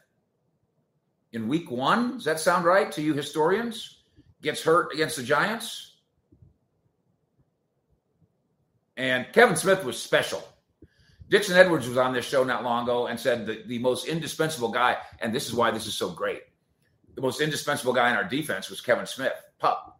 in 1.31 1.47
week 1.47 1.71
one, 1.71 2.15
does 2.15 2.25
that 2.25 2.39
sound 2.39 2.65
right 2.65 2.91
to 2.91 3.01
you 3.01 3.13
historians? 3.13 4.03
Gets 4.41 4.61
hurt 4.61 4.93
against 4.93 5.15
the 5.15 5.23
Giants. 5.23 5.93
And 8.97 9.25
Kevin 9.31 9.55
Smith 9.55 9.83
was 9.83 9.97
special. 9.99 10.43
Dixon 11.33 11.57
Edwards 11.57 11.87
was 11.87 11.97
on 11.97 12.13
this 12.13 12.25
show 12.25 12.43
not 12.43 12.63
long 12.63 12.83
ago 12.83 13.07
and 13.07 13.19
said 13.19 13.47
that 13.47 13.67
the 13.67 13.79
most 13.79 14.05
indispensable 14.05 14.69
guy, 14.69 14.97
and 15.19 15.33
this 15.33 15.47
is 15.47 15.55
why 15.55 15.71
this 15.71 15.87
is 15.87 15.95
so 15.95 16.11
great, 16.11 16.43
the 17.15 17.23
most 17.23 17.41
indispensable 17.41 17.91
guy 17.91 18.11
in 18.11 18.15
our 18.15 18.23
defense 18.23 18.69
was 18.69 18.81
Kevin 18.81 19.07
Smith, 19.07 19.33
pup. 19.57 19.99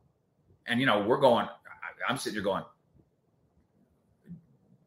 And 0.67 0.80
you 0.80 0.86
know, 0.86 1.02
we're 1.02 1.17
going. 1.17 1.48
I'm 2.08 2.17
sitting 2.17 2.36
here 2.36 2.43
going. 2.43 2.63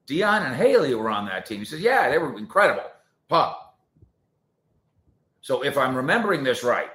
Deion 0.06 0.46
and 0.46 0.54
Haley 0.54 0.94
were 0.94 1.10
on 1.10 1.26
that 1.26 1.46
team. 1.46 1.58
He 1.58 1.64
says, 1.64 1.80
"Yeah, 1.80 2.08
they 2.08 2.18
were 2.18 2.38
incredible." 2.38 2.92
Pup. 3.26 3.76
So 5.40 5.64
if 5.64 5.76
I'm 5.76 5.96
remembering 5.96 6.44
this 6.44 6.62
right, 6.62 6.90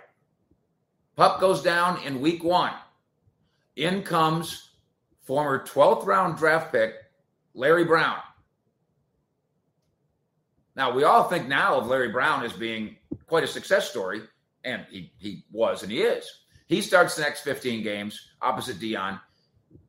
Pup 1.17 1.41
goes 1.41 1.61
down 1.61 2.01
in 2.03 2.21
week 2.21 2.41
one. 2.41 2.71
In 3.75 4.01
comes 4.01 4.69
former 5.23 5.65
12th 5.65 6.05
round 6.05 6.37
draft 6.37 6.71
pick 6.71 6.93
Larry 7.53 7.83
Brown. 7.83 8.19
Now 10.75 10.91
we 10.91 11.03
all 11.03 11.23
think 11.25 11.47
now 11.47 11.75
of 11.75 11.87
Larry 11.87 12.09
Brown 12.09 12.43
as 12.43 12.53
being 12.53 12.95
quite 13.27 13.43
a 13.43 13.47
success 13.47 13.89
story, 13.89 14.21
and 14.63 14.85
he, 14.89 15.11
he 15.17 15.45
was 15.51 15.83
and 15.83 15.91
he 15.91 16.01
is. 16.01 16.29
He 16.67 16.81
starts 16.81 17.15
the 17.15 17.21
next 17.23 17.41
15 17.41 17.83
games 17.83 18.29
opposite 18.41 18.79
Deion. 18.79 19.19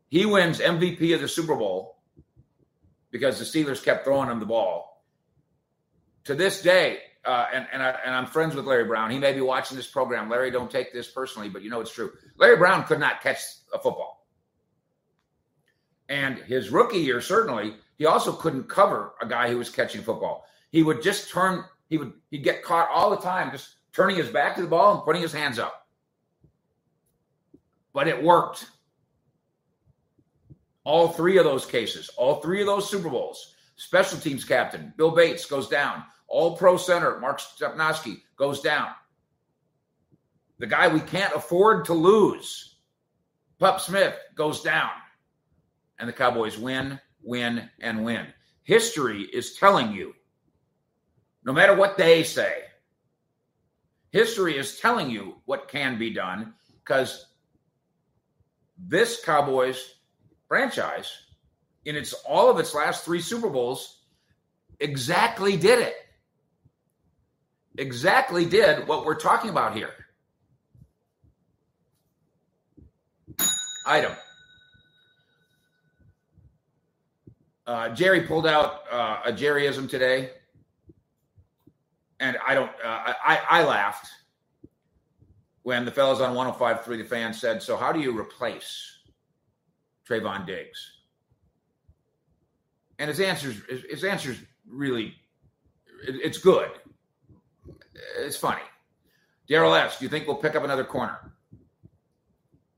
He 0.09 0.27
wins 0.27 0.59
MVP 0.59 1.15
of 1.15 1.21
the 1.21 1.29
Super 1.29 1.55
Bowl 1.55 1.99
because 3.11 3.39
the 3.39 3.45
Steelers 3.45 3.83
kept 3.83 4.05
throwing 4.05 4.29
him 4.29 4.41
the 4.41 4.47
ball. 4.47 5.05
To 6.25 6.35
this 6.35 6.63
day, 6.63 6.99
uh, 7.25 7.47
and 7.53 7.67
and, 7.73 7.83
I, 7.83 7.91
and 8.05 8.15
I'm 8.15 8.27
friends 8.27 8.55
with 8.55 8.65
Larry 8.65 8.85
Brown. 8.85 9.11
He 9.11 9.19
may 9.19 9.33
be 9.33 9.41
watching 9.41 9.77
this 9.77 9.87
program. 9.87 10.29
Larry, 10.29 10.51
don't 10.51 10.71
take 10.71 10.93
this 10.93 11.09
personally, 11.09 11.49
but 11.49 11.63
you 11.63 11.71
know 11.71 11.81
it's 11.81 11.93
true. 11.93 12.13
Larry 12.37 12.57
Brown 12.57 12.85
could 12.85 13.01
not 13.01 13.23
catch 13.23 13.39
a 13.73 13.79
football. 13.79 14.27
And 16.09 16.39
his 16.39 16.71
rookie 16.71 16.99
year, 16.99 17.21
certainly, 17.21 17.77
he 17.97 18.07
also 18.07 18.33
couldn't 18.33 18.69
cover 18.69 19.15
a 19.21 19.27
guy 19.27 19.49
who 19.49 19.59
was 19.59 19.71
catching 19.71 20.03
football. 20.03 20.45
He 20.73 20.83
would 20.83 21.03
just 21.03 21.31
turn, 21.31 21.65
he 21.89 21.99
would 21.99 22.15
he'd 22.31 22.43
get 22.43 22.65
caught 22.65 22.89
all 22.91 23.11
the 23.11 23.19
time, 23.19 23.53
just 23.53 23.77
turning 23.93 24.17
his 24.17 24.31
back 24.31 24.57
to 24.57 24.63
the 24.63 24.69
ball 24.69 24.95
and 24.95 25.05
putting 25.05 25.23
his 25.23 25.33
hands 25.33 25.59
up. 25.59 25.87
But 27.93 28.09
it 28.09 28.23
worked. 28.23 28.67
All 30.85 31.09
three 31.09 31.37
of 31.37 31.45
those 31.45 31.67
cases, 31.67 32.11
all 32.17 32.41
three 32.41 32.61
of 32.61 32.67
those 32.67 32.91
Super 32.91 33.11
Bowls, 33.11 33.55
special 33.77 34.19
teams 34.19 34.45
captain 34.45 34.93
Bill 34.97 35.13
Bates 35.13 35.45
goes 35.45 35.69
down. 35.69 36.03
All 36.27 36.57
pro 36.57 36.79
center 36.79 37.21
Mark 37.21 37.41
Stepnoski 37.41 38.23
goes 38.37 38.61
down. 38.63 38.89
The 40.59 40.67
guy 40.67 40.89
we 40.89 41.01
can't 41.01 41.35
afford 41.35 41.85
to 41.85 41.93
lose, 41.93 42.77
Pup 43.59 43.81
Smith, 43.81 44.17
goes 44.35 44.63
down. 44.63 44.91
And 45.99 46.09
the 46.09 46.13
Cowboys 46.13 46.57
win, 46.59 46.99
win, 47.23 47.69
and 47.81 48.05
win. 48.05 48.27
History 48.63 49.23
is 49.23 49.55
telling 49.55 49.93
you, 49.93 50.15
no 51.45 51.53
matter 51.53 51.75
what 51.75 51.97
they 51.97 52.23
say, 52.23 52.63
history 54.11 54.57
is 54.57 54.79
telling 54.79 55.11
you 55.11 55.37
what 55.45 55.69
can 55.69 55.99
be 55.99 56.11
done 56.11 56.55
because 56.85 57.27
this 58.79 59.25
Cowboys 59.25 59.95
franchise, 60.49 61.11
in 61.85 61.97
its 61.97 62.13
all 62.13 62.51
of 62.51 62.59
its 62.59 62.75
last 62.75 63.05
three 63.05 63.21
Super 63.21 63.49
Bowls, 63.49 64.03
exactly 64.81 65.57
did 65.57 65.79
it. 65.81 65.95
Exactly 67.79 68.45
did 68.45 68.87
what 68.87 69.05
we're 69.05 69.19
talking 69.19 69.51
about 69.51 69.75
here. 69.75 69.91
Item. 73.87 74.13
Uh, 77.67 77.89
Jerry 77.91 78.23
pulled 78.23 78.47
out 78.47 78.83
uh, 78.91 79.21
a 79.25 79.33
Jerryism 79.33 79.89
today, 79.89 80.31
and 82.23 82.39
I 82.47 82.55
don't. 82.55 82.71
Uh, 82.83 83.13
I 83.25 83.41
I 83.51 83.65
laughed 83.65 84.09
when 85.65 85.85
the 85.85 85.91
fellows 85.91 86.21
on 86.21 86.35
105.3 86.35 86.85
The 86.87 87.05
Fan 87.05 87.35
said, 87.35 87.63
"So 87.63 87.77
how 87.77 87.93
do 87.93 88.01
you 88.01 88.19
replace 88.19 88.99
Trevon 90.09 90.47
Diggs?" 90.47 90.93
And 92.99 93.09
his 93.09 93.21
answers 93.21 93.57
his 93.69 94.05
answers 94.05 94.39
really 94.67 95.15
it's 96.05 96.39
good. 96.39 96.71
It's 98.19 98.37
funny. 98.37 98.63
Daryl 99.49 99.79
S. 99.79 99.99
Do 99.99 100.05
you 100.05 100.09
think 100.09 100.27
we'll 100.27 100.37
pick 100.37 100.55
up 100.55 100.65
another 100.65 100.85
corner? 100.85 101.19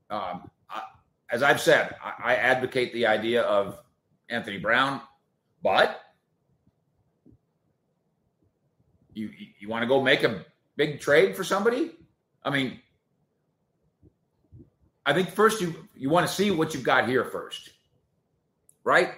Um, 0.09 0.49
I, 0.69 0.81
as 1.31 1.41
I've 1.41 1.61
said, 1.61 1.95
I, 2.03 2.33
I 2.33 2.35
advocate 2.35 2.93
the 2.93 3.07
idea 3.07 3.41
of 3.43 3.79
Anthony 4.29 4.57
Brown, 4.57 5.01
but 5.63 6.01
you 9.15 9.29
you 9.59 9.67
want 9.67 9.81
to 9.81 9.87
go 9.87 10.01
make 10.01 10.23
a 10.23 10.45
big 10.75 10.99
trade 10.99 11.35
for 11.35 11.43
somebody? 11.43 11.91
I 12.43 12.51
mean, 12.51 12.79
I 15.05 15.13
think 15.13 15.31
first 15.31 15.61
you 15.61 15.87
you 15.95 16.09
want 16.09 16.27
to 16.27 16.33
see 16.33 16.51
what 16.51 16.73
you've 16.73 16.83
got 16.83 17.07
here 17.07 17.25
first, 17.25 17.71
right? 18.83 19.13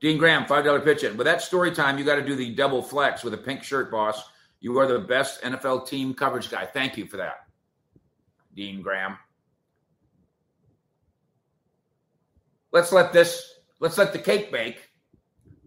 Dean 0.00 0.16
Graham, 0.16 0.46
five 0.46 0.64
dollar 0.64 0.80
pitch 0.80 1.04
in. 1.04 1.16
With 1.16 1.26
that 1.26 1.42
story 1.42 1.72
time, 1.72 1.98
you 1.98 2.04
got 2.04 2.16
to 2.16 2.24
do 2.24 2.36
the 2.36 2.54
double 2.54 2.82
flex 2.82 3.22
with 3.22 3.34
a 3.34 3.38
pink 3.38 3.62
shirt, 3.62 3.90
boss. 3.90 4.22
You 4.60 4.78
are 4.78 4.86
the 4.86 5.00
best 5.00 5.42
NFL 5.42 5.86
team 5.86 6.14
coverage 6.14 6.50
guy. 6.50 6.64
Thank 6.64 6.96
you 6.96 7.06
for 7.06 7.16
that, 7.18 7.46
Dean 8.54 8.80
Graham. 8.80 9.18
let's 12.72 12.92
let 12.92 13.12
this 13.12 13.54
let's 13.80 13.98
let 13.98 14.12
the 14.12 14.18
cake 14.18 14.52
bake 14.52 14.90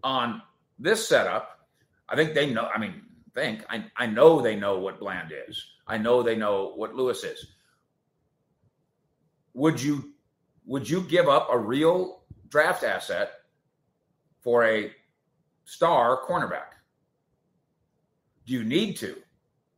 on 0.02 0.42
this 0.82 1.06
setup. 1.06 1.60
I 2.08 2.16
think 2.16 2.34
they 2.34 2.52
know. 2.52 2.68
I 2.74 2.78
mean, 2.78 3.02
think 3.34 3.64
I, 3.70 3.84
I 3.96 4.06
know 4.06 4.40
they 4.40 4.56
know 4.56 4.78
what 4.78 5.00
Bland 5.00 5.32
is. 5.48 5.64
I 5.86 5.98
know 5.98 6.22
they 6.22 6.36
know 6.36 6.72
what 6.76 6.94
Lewis 6.94 7.24
is. 7.24 7.46
Would 9.54 9.80
you 9.80 10.12
would 10.66 10.88
you 10.88 11.02
give 11.02 11.28
up 11.28 11.48
a 11.50 11.58
real 11.58 12.22
draft 12.48 12.84
asset 12.84 13.32
for 14.40 14.64
a 14.64 14.92
star 15.64 16.20
cornerback? 16.28 16.74
Do 18.46 18.52
you 18.54 18.64
need 18.64 18.96
to? 18.98 19.16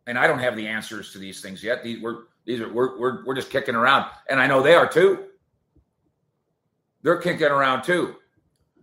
And 0.06 0.18
I 0.18 0.26
don't 0.26 0.38
have 0.38 0.56
the 0.56 0.66
answers 0.66 1.12
to 1.12 1.18
these 1.18 1.40
things 1.40 1.62
yet. 1.62 1.82
These 1.82 2.02
we're 2.02 2.24
these 2.44 2.60
are 2.60 2.72
we're 2.72 2.98
we're, 2.98 3.24
we're 3.24 3.34
just 3.34 3.50
kicking 3.50 3.74
around, 3.74 4.06
and 4.28 4.40
I 4.40 4.46
know 4.46 4.62
they 4.62 4.74
are 4.74 4.88
too. 4.88 5.26
They're 7.02 7.18
kicking 7.18 7.46
around 7.46 7.82
too. 7.82 8.16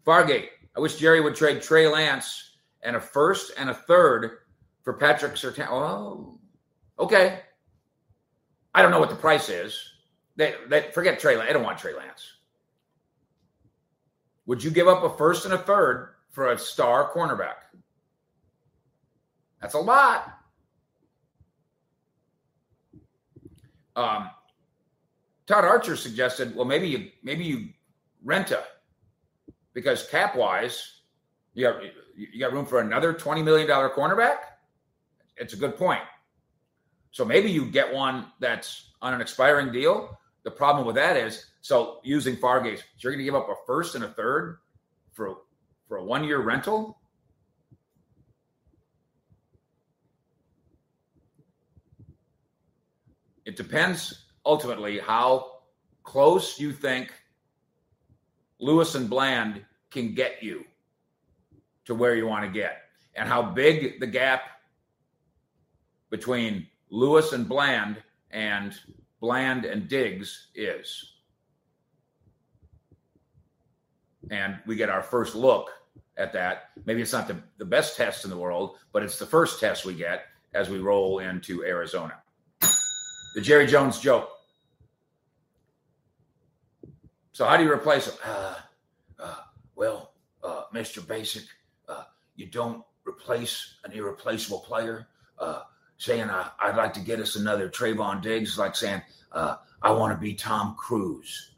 Fargate. 0.06 0.50
I 0.76 0.80
wish 0.80 0.96
Jerry 0.96 1.22
would 1.22 1.36
trade 1.36 1.62
Trey 1.62 1.88
Lance 1.88 2.52
and 2.82 2.96
a 2.96 3.00
first 3.00 3.52
and 3.58 3.70
a 3.70 3.74
third 3.74 4.40
for 4.84 4.94
Patrick 4.94 5.34
Surtain. 5.34 5.68
Oh, 5.70 6.40
okay. 6.98 7.42
I 8.74 8.82
don't 8.82 8.92
know 8.92 9.00
what 9.00 9.10
the 9.10 9.16
price 9.16 9.50
is. 9.50 9.80
They, 10.38 10.56
they 10.70 10.90
forget 10.94 11.20
Trey. 11.20 11.36
Lance. 11.36 11.50
I 11.50 11.54
don't 11.54 11.64
want 11.64 11.78
Trey 11.78 11.94
Lance. 11.94 12.26
Would 14.46 14.64
you 14.64 14.72
give 14.72 14.88
up 14.88 15.04
a 15.04 15.18
first 15.18 15.46
and 15.46 15.54
a 15.54 15.58
third 15.58 16.16
for 16.32 16.52
a 16.52 16.58
star 16.58 17.12
cornerback? 17.12 17.56
That's 19.62 19.76
a 19.76 19.80
lot. 19.80 20.38
Um, 23.96 24.30
Todd 25.46 25.66
Archer 25.66 25.96
suggested, 25.96 26.56
well, 26.56 26.66
maybe 26.66 26.88
you 26.88 27.12
maybe 27.24 27.44
you 27.44 27.70
Renta, 28.26 28.64
because 29.74 30.08
cap 30.08 30.36
wise, 30.36 31.02
you 31.54 31.66
got 31.66 31.82
you 32.16 32.40
got 32.40 32.54
room 32.54 32.66
for 32.66 32.80
another 32.80 33.14
twenty 33.14 33.42
million 33.42 33.68
dollar 33.68 33.90
cornerback. 33.90 34.38
It's 35.38 35.54
a 35.54 35.58
good 35.58 35.78
point. 35.78 36.02
So 37.12 37.26
maybe 37.26 37.52
you 37.52 37.66
get 37.66 37.94
one 37.94 38.28
that's 38.40 38.92
on 39.02 39.14
an 39.14 39.22
expiring 39.22 39.72
deal. 39.72 40.18
The 40.44 40.52
problem 40.52 40.86
with 40.86 40.96
that 40.96 41.18
is, 41.18 41.46
so 41.62 42.00
using 42.04 42.36
Fargate, 42.36 42.78
so 42.78 42.84
you're 43.00 43.12
going 43.12 43.20
to 43.20 43.26
give 43.26 43.36
up 43.36 43.50
a 43.50 43.56
first 43.68 43.96
and 43.96 44.04
a 44.04 44.10
third 44.10 44.58
for 45.12 45.36
for 45.88 45.98
a 45.98 46.04
one 46.04 46.24
year 46.24 46.40
rental. 46.40 46.98
It 53.46 53.58
depends 53.58 54.26
ultimately 54.46 55.00
how 55.00 55.52
close 56.04 56.60
you 56.60 56.72
think 56.72 57.12
Lewis 58.62 58.96
and 58.96 59.10
Bland 59.10 59.66
can 59.90 60.14
get 60.14 60.42
you 60.42 60.64
to 61.86 61.96
where 61.96 62.16
you 62.16 62.28
want 62.28 62.46
to 62.46 62.52
get 62.52 62.84
and 63.16 63.28
how 63.28 63.42
big 63.42 64.00
the 64.00 64.08
gap 64.08 64.44
between 66.10 66.68
Lewis 66.92 67.34
and 67.34 67.50
Bland 67.50 67.98
and 68.30 68.74
Bland 69.20 69.66
and 69.66 69.90
Diggs 69.90 70.48
is. 70.54 71.14
And 74.30 74.60
we 74.68 74.76
get 74.76 74.90
our 74.90 75.02
first 75.02 75.36
look 75.36 75.72
at 76.16 76.32
that. 76.34 76.70
Maybe 76.86 77.02
it's 77.02 77.12
not 77.12 77.28
the, 77.28 77.38
the 77.58 77.66
best 77.66 77.98
test 77.98 78.24
in 78.24 78.30
the 78.30 78.38
world, 78.38 78.78
but 78.94 79.02
it's 79.02 79.18
the 79.18 79.26
first 79.26 79.60
test 79.60 79.86
we 79.86 79.96
get 79.96 80.26
as 80.54 80.70
we 80.70 80.78
roll 80.78 81.20
into 81.20 81.64
Arizona. 81.64 82.14
The 83.36 83.42
Jerry 83.42 83.66
Jones 83.66 84.00
joke. 84.00 84.30
So 87.42 87.48
how 87.48 87.58
do 87.58 87.64
you 87.64 87.72
replace 87.72 88.06
him? 88.06 88.14
Uh, 88.24 88.54
uh, 89.18 89.36
well, 89.74 90.14
uh, 90.44 90.66
Mr. 90.76 91.08
Basic, 91.08 91.42
uh, 91.90 92.04
you 92.36 92.46
don't 92.46 92.84
replace 93.04 93.78
an 93.84 93.94
irreplaceable 93.94 94.60
player. 94.60 95.08
Uh, 95.40 95.62
saying 95.98 96.30
I'd 96.30 96.76
like 96.76 96.94
to 96.94 97.00
get 97.00 97.20
us 97.20 97.38
another 97.38 97.68
Trevon 97.68 98.22
Diggs, 98.22 98.60
like 98.60 98.76
saying 98.76 99.02
uh, 99.32 99.56
I 99.82 99.90
want 99.90 100.14
to 100.14 100.22
be 100.22 100.36
Tom 100.36 100.76
Cruise. 100.76 101.54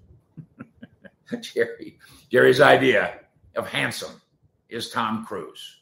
Jerry, 1.41 2.00
Jerry's 2.32 2.62
idea 2.62 3.19
of 3.58 3.67
handsome 3.67 4.22
is 4.69 4.89
Tom 4.89 5.26
Cruise. 5.26 5.82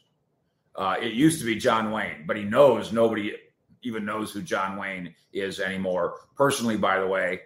it 1.00 1.12
used 1.12 1.38
to 1.38 1.46
be 1.46 1.54
John 1.54 1.92
Wayne, 1.92 2.24
but 2.26 2.36
he 2.36 2.42
knows 2.42 2.92
nobody 2.92 3.36
even 3.84 4.04
knows 4.04 4.32
who 4.32 4.42
John 4.42 4.76
Wayne 4.76 5.14
is 5.32 5.60
anymore. 5.60 6.16
Personally, 6.34 6.76
by 6.76 6.98
the 6.98 7.06
way, 7.06 7.42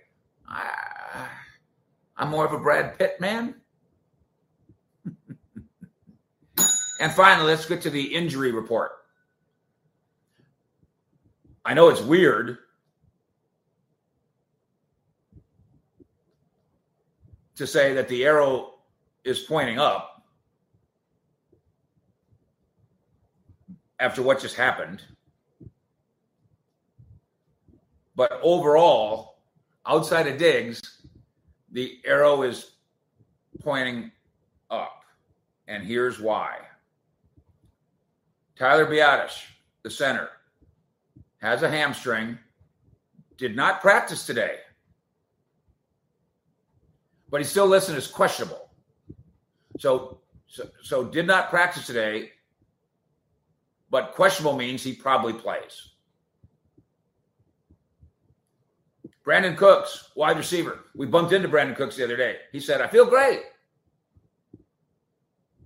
I, 0.48 1.28
I'm 2.16 2.28
more 2.30 2.46
of 2.46 2.52
a 2.52 2.58
Brad 2.58 2.98
Pitt 2.98 3.20
man. 3.20 3.54
and 7.00 7.12
finally, 7.12 7.48
let's 7.48 7.66
get 7.66 7.82
to 7.82 7.90
the 7.90 8.14
injury 8.14 8.52
report. 8.52 8.92
I 11.64 11.74
know 11.74 11.88
it's 11.88 12.00
weird 12.00 12.58
to 17.56 17.66
say 17.66 17.94
that 17.94 18.08
the 18.08 18.24
arrow 18.24 18.74
is 19.24 19.40
pointing 19.40 19.78
up 19.78 20.22
after 23.98 24.22
what 24.22 24.40
just 24.40 24.54
happened. 24.54 25.02
But 28.14 28.38
overall, 28.42 29.38
outside 29.86 30.26
of 30.26 30.38
Diggs, 30.38 31.02
the 31.76 32.00
arrow 32.06 32.40
is 32.40 32.70
pointing 33.62 34.10
up. 34.70 35.02
And 35.68 35.84
here's 35.84 36.18
why. 36.18 36.56
Tyler 38.58 38.86
Biadasz, 38.86 39.42
the 39.82 39.90
center, 39.90 40.30
has 41.42 41.62
a 41.62 41.68
hamstring, 41.68 42.38
did 43.36 43.54
not 43.54 43.82
practice 43.82 44.24
today, 44.24 44.54
but 47.28 47.42
he's 47.42 47.50
still 47.50 47.66
listed 47.66 47.94
as 47.94 48.06
questionable. 48.06 48.70
So, 49.78 50.20
so, 50.46 50.70
so 50.82 51.04
did 51.04 51.26
not 51.26 51.50
practice 51.50 51.84
today, 51.84 52.30
but 53.90 54.14
questionable 54.14 54.56
means 54.56 54.82
he 54.82 54.94
probably 54.94 55.34
plays. 55.34 55.90
Brandin 59.26 59.56
Cooks, 59.56 60.10
wide 60.14 60.36
receiver. 60.36 60.84
We 60.94 61.06
bumped 61.06 61.32
into 61.32 61.48
Brandin 61.48 61.74
Cooks 61.74 61.96
the 61.96 62.04
other 62.04 62.16
day. 62.16 62.36
He 62.52 62.60
said, 62.60 62.80
I 62.80 62.86
feel 62.86 63.06
great. 63.06 63.42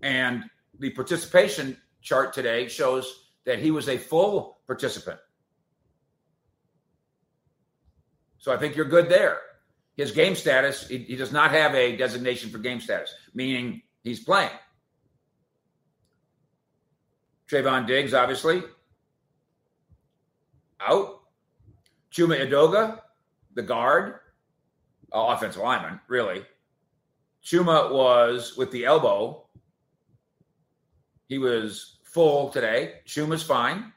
And 0.00 0.44
the 0.78 0.90
participation 0.90 1.76
chart 2.00 2.32
today 2.32 2.68
shows 2.68 3.26
that 3.44 3.58
he 3.58 3.70
was 3.70 3.88
a 3.88 3.98
full 3.98 4.60
participant. 4.66 5.18
So 8.38 8.50
I 8.50 8.56
think 8.56 8.76
you're 8.76 8.86
good 8.86 9.10
there. 9.10 9.38
His 9.96 10.12
game 10.12 10.34
status, 10.34 10.88
he, 10.88 10.98
he 10.98 11.16
does 11.16 11.30
not 11.30 11.50
have 11.50 11.74
a 11.74 11.94
designation 11.96 12.48
for 12.48 12.56
game 12.56 12.80
status, 12.80 13.14
meaning 13.34 13.82
he's 14.02 14.20
playing. 14.20 14.50
Trevon 17.50 17.86
Diggs, 17.86 18.14
obviously, 18.14 18.62
out. 20.80 21.18
Chuma 22.10 22.40
Edoga, 22.40 23.00
the 23.54 23.62
guard, 23.62 24.14
uh, 25.12 25.26
offensive 25.28 25.62
lineman, 25.62 26.00
really. 26.08 26.44
Chuma 27.44 27.92
was 27.92 28.56
with 28.56 28.70
the 28.70 28.84
elbow. 28.84 29.46
He 31.28 31.38
was 31.38 31.98
full 32.02 32.50
today. 32.50 32.94
Chuma's 33.06 33.42
fine. 33.42 33.92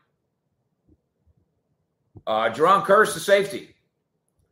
Uh, 2.26 2.50
Jayron 2.50 2.86
Kearse, 2.86 3.14
the 3.14 3.20
safety, 3.20 3.76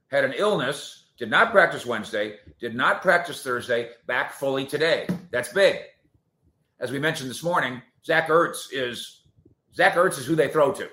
had 0.10 0.26
an 0.26 0.34
illness, 0.36 1.06
did 1.18 1.30
not 1.30 1.52
practice 1.52 1.86
Wednesday, 1.86 2.38
did 2.60 2.76
not 2.76 3.02
practice 3.02 3.44
Thursday, 3.44 3.92
back 4.08 4.34
fully 4.34 4.66
today. 4.66 5.08
That's 5.32 5.54
big. 5.54 5.78
As 6.80 6.92
we 6.92 7.00
mentioned 7.00 7.30
this 7.30 7.44
morning, 7.44 7.82
Zach 8.06 8.28
Ertz 8.28 8.68
is 8.72 9.22
Zach 9.74 9.94
Ertz 9.94 10.20
is 10.20 10.26
who 10.26 10.36
they 10.36 10.50
throw 10.50 10.74
to 10.74 10.90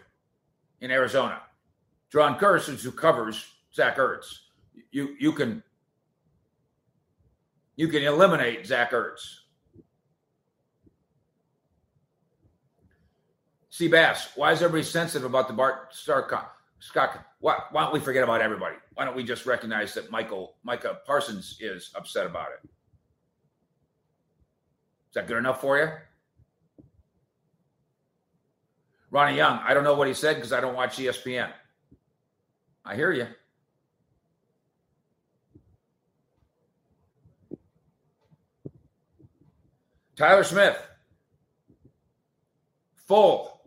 in 0.80 0.90
Arizona. 0.90 1.40
Jayron 2.12 2.38
Kearse 2.38 2.68
is 2.68 2.82
who 2.82 2.92
covers 2.92 3.44
Zach 3.74 3.96
Ertz. 3.96 4.26
You 4.90 5.14
you 5.18 5.32
can 5.32 5.62
you 7.76 7.88
can 7.88 8.02
eliminate 8.02 8.66
Zach 8.66 8.92
Ertz. 8.92 9.20
See 13.70 13.86
Bass, 13.86 14.30
why 14.34 14.50
is 14.50 14.60
everybody 14.60 14.82
sensitive 14.82 15.24
about 15.24 15.46
the 15.46 15.54
Bart 15.54 15.94
Scott? 15.94 16.52
Why, 17.38 17.60
why 17.70 17.84
don't 17.84 17.92
we 17.92 18.00
forget 18.00 18.24
about 18.24 18.40
everybody? 18.40 18.74
Why 18.94 19.04
don't 19.04 19.14
we 19.14 19.22
just 19.22 19.46
recognize 19.46 19.94
that 19.94 20.10
Michael 20.10 20.56
Micah 20.64 20.98
Parsons 21.06 21.58
is 21.60 21.92
upset 21.94 22.26
about 22.26 22.48
it? 22.48 22.68
Is 25.08 25.14
that 25.14 25.28
good 25.28 25.36
enough 25.36 25.60
for 25.60 25.78
you? 25.78 25.88
Ronnie 29.10 29.36
Young, 29.36 29.60
I 29.64 29.74
don't 29.74 29.84
know 29.84 29.94
what 29.94 30.08
he 30.08 30.14
said 30.14 30.34
because 30.34 30.52
I 30.52 30.60
don't 30.60 30.74
watch 30.74 30.96
ESPN. 30.96 31.50
I 32.84 32.96
hear 32.96 33.12
you. 33.12 33.28
Tyler 40.18 40.42
Smith, 40.42 40.76
full. 43.06 43.60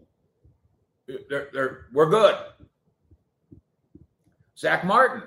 They're, 1.07 1.47
they're, 1.53 1.85
we're 1.93 2.09
good. 2.09 2.35
Zach 4.57 4.83
Martin 4.83 5.23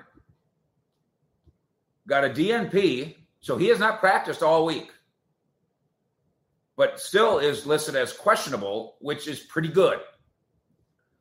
got 2.07 2.27
a 2.27 2.29
DNP, 2.29 3.15
so 3.41 3.57
he 3.57 3.69
has 3.69 3.79
not 3.79 4.01
practiced 4.01 4.43
all 4.43 4.67
week, 4.67 4.91
but 6.77 7.01
still 7.01 7.39
is 7.39 7.65
listed 7.65 7.97
as 7.97 8.13
questionable, 8.13 8.97
which 9.01 9.27
is 9.27 9.41
pretty 9.41 9.69
good. 9.69 10.01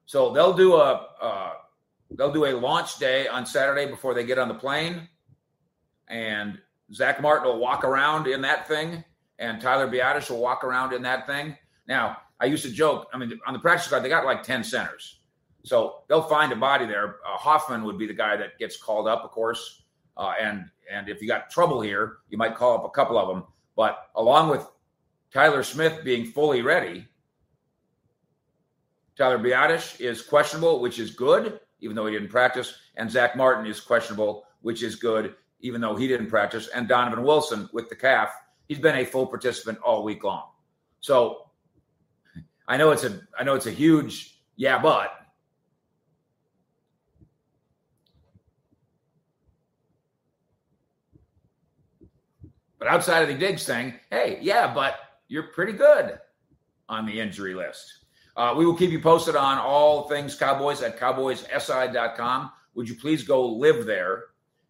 So 0.05 0.33
they'll 0.33 0.53
do 0.53 0.75
a 0.75 1.07
uh, 1.21 1.53
they'll 2.17 2.33
do 2.33 2.45
a 2.45 2.51
launch 2.59 2.99
day 2.99 3.29
on 3.29 3.45
Saturday 3.45 3.89
before 3.89 4.13
they 4.13 4.25
get 4.25 4.37
on 4.37 4.49
the 4.49 4.53
plane, 4.53 5.07
and 6.09 6.59
Zach 6.93 7.21
Martin 7.21 7.47
will 7.47 7.59
walk 7.59 7.85
around 7.85 8.27
in 8.27 8.41
that 8.41 8.67
thing 8.67 9.05
and 9.43 9.59
Tyler 9.59 9.89
Biadasz 9.89 10.29
will 10.29 10.39
walk 10.39 10.63
around 10.63 10.93
in 10.93 11.01
that 11.01 11.27
thing. 11.27 11.57
Now, 11.85 12.17
I 12.39 12.45
used 12.45 12.63
to 12.63 12.71
joke. 12.71 13.07
I 13.13 13.17
mean, 13.17 13.37
on 13.45 13.53
the 13.53 13.59
practice 13.59 13.87
squad, 13.87 13.99
they 13.99 14.09
got 14.09 14.25
like 14.25 14.41
ten 14.41 14.63
centers, 14.63 15.19
so 15.63 16.03
they'll 16.07 16.23
find 16.23 16.51
a 16.53 16.55
body 16.55 16.85
there. 16.85 17.17
Uh, 17.27 17.37
Hoffman 17.37 17.83
would 17.83 17.97
be 17.97 18.07
the 18.07 18.13
guy 18.13 18.37
that 18.37 18.57
gets 18.57 18.77
called 18.77 19.07
up, 19.07 19.23
of 19.23 19.31
course, 19.31 19.83
uh, 20.17 20.33
and 20.41 20.65
and 20.89 21.09
if 21.09 21.21
you 21.21 21.27
got 21.27 21.49
trouble 21.49 21.81
here, 21.81 22.19
you 22.29 22.37
might 22.37 22.55
call 22.55 22.77
up 22.77 22.85
a 22.85 22.89
couple 22.89 23.17
of 23.17 23.27
them. 23.27 23.43
But 23.75 24.09
along 24.15 24.49
with 24.49 24.65
Tyler 25.31 25.63
Smith 25.63 26.03
being 26.05 26.25
fully 26.25 26.61
ready, 26.61 27.05
Tyler 29.17 29.39
Biadasz 29.39 29.99
is 29.99 30.21
questionable, 30.21 30.79
which 30.79 30.99
is 30.99 31.11
good, 31.11 31.59
even 31.81 31.95
though 31.95 32.05
he 32.05 32.13
didn't 32.13 32.29
practice, 32.29 32.75
and 32.95 33.11
Zach 33.11 33.35
Martin 33.35 33.65
is 33.65 33.81
questionable, 33.81 34.45
which 34.61 34.83
is 34.83 34.95
good, 34.95 35.35
even 35.59 35.81
though 35.81 35.95
he 35.95 36.07
didn't 36.07 36.27
practice, 36.27 36.69
and 36.69 36.87
Donovan 36.87 37.23
Wilson 37.23 37.69
with 37.73 37.89
the 37.89 37.95
calf 37.95 38.29
he's 38.67 38.79
been 38.79 38.95
a 38.95 39.05
full 39.05 39.27
participant 39.27 39.79
all 39.79 40.03
week 40.03 40.23
long. 40.23 40.45
So 40.99 41.49
I 42.67 42.77
know 42.77 42.91
it's 42.91 43.03
a 43.03 43.19
I 43.37 43.43
know 43.43 43.55
it's 43.55 43.67
a 43.67 43.71
huge 43.71 44.39
yeah, 44.55 44.81
but 44.81 45.11
But 52.83 52.91
outside 52.91 53.21
of 53.21 53.29
the 53.29 53.35
Diggs 53.35 53.65
thing, 53.65 53.93
hey, 54.11 54.39
yeah, 54.41 54.73
but 54.73 54.95
you're 55.29 55.43
pretty 55.43 55.71
good 55.71 56.19
on 56.89 57.05
the 57.05 57.17
injury 57.17 57.55
list. 57.55 57.99
Uh, 58.35 58.53
we 58.57 58.65
will 58.65 58.75
keep 58.75 58.91
you 58.91 58.99
posted 58.99 59.37
on 59.37 59.57
all 59.57 60.09
things 60.09 60.35
Cowboys 60.35 60.81
at 60.81 60.99
cowboyssi.com. 60.99 62.51
Would 62.75 62.89
you 62.89 62.95
please 62.95 63.23
go 63.23 63.47
live 63.47 63.85
there? 63.85 64.25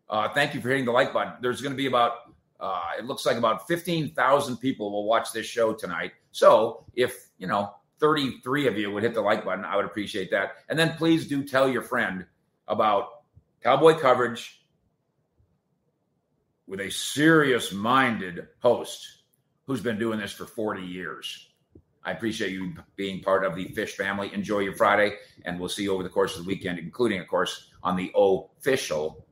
Uh, 0.08 0.30
thank 0.30 0.54
you 0.54 0.62
for 0.62 0.70
hitting 0.70 0.86
the 0.86 0.92
like 0.92 1.12
button. 1.12 1.34
There's 1.42 1.60
going 1.60 1.72
to 1.72 1.76
be 1.76 1.88
about 1.88 2.33
uh, 2.60 2.82
it 2.98 3.06
looks 3.06 3.26
like 3.26 3.38
about 3.38 3.68
15,000 3.68 4.58
people 4.58 4.92
will 4.92 5.06
watch 5.06 5.32
this 5.34 5.46
show 5.46 5.74
tonight. 5.74 6.12
So 6.32 6.86
if, 6.96 7.28
you 7.38 7.48
know, 7.48 7.74
33 8.00 8.68
of 8.68 8.78
you 8.78 8.92
would 8.92 9.04
hit 9.04 9.14
the 9.14 9.22
like 9.22 9.46
button, 9.46 9.66
I 9.66 9.76
would 9.76 9.86
appreciate 9.86 10.32
that. 10.32 10.54
And 10.70 10.78
then 10.78 10.96
please 10.98 11.28
do 11.28 11.44
tell 11.44 11.70
your 11.70 11.82
friend 11.82 12.26
about 12.68 13.08
Cowboy 13.62 13.96
coverage 13.96 14.62
with 16.68 16.80
a 16.80 16.90
serious 16.90 17.72
minded 17.72 18.48
host 18.60 19.06
who's 19.66 19.82
been 19.82 20.00
doing 20.00 20.20
this 20.20 20.32
for 20.32 20.46
40 20.46 20.82
years. 20.82 21.50
I 22.06 22.12
appreciate 22.12 22.52
you 22.52 22.74
being 22.96 23.22
part 23.22 23.46
of 23.46 23.56
the 23.56 23.70
Fish 23.70 23.96
family. 23.96 24.34
Enjoy 24.34 24.60
your 24.60 24.76
Friday, 24.76 25.16
and 25.46 25.60
we'll 25.60 25.70
see 25.70 25.84
you 25.84 25.94
over 25.94 26.04
the 26.04 26.10
course 26.10 26.38
of 26.38 26.44
the 26.44 26.48
weekend, 26.48 26.80
including, 26.80 27.22
of 27.22 27.28
course, 27.28 27.70
on 27.82 27.96
the 27.96 28.12
official 28.16 29.26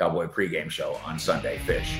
Cowboy 0.00 0.28
pregame 0.28 0.70
show 0.70 0.98
on 1.04 1.18
Sunday. 1.18 1.58
Fish. 1.58 1.98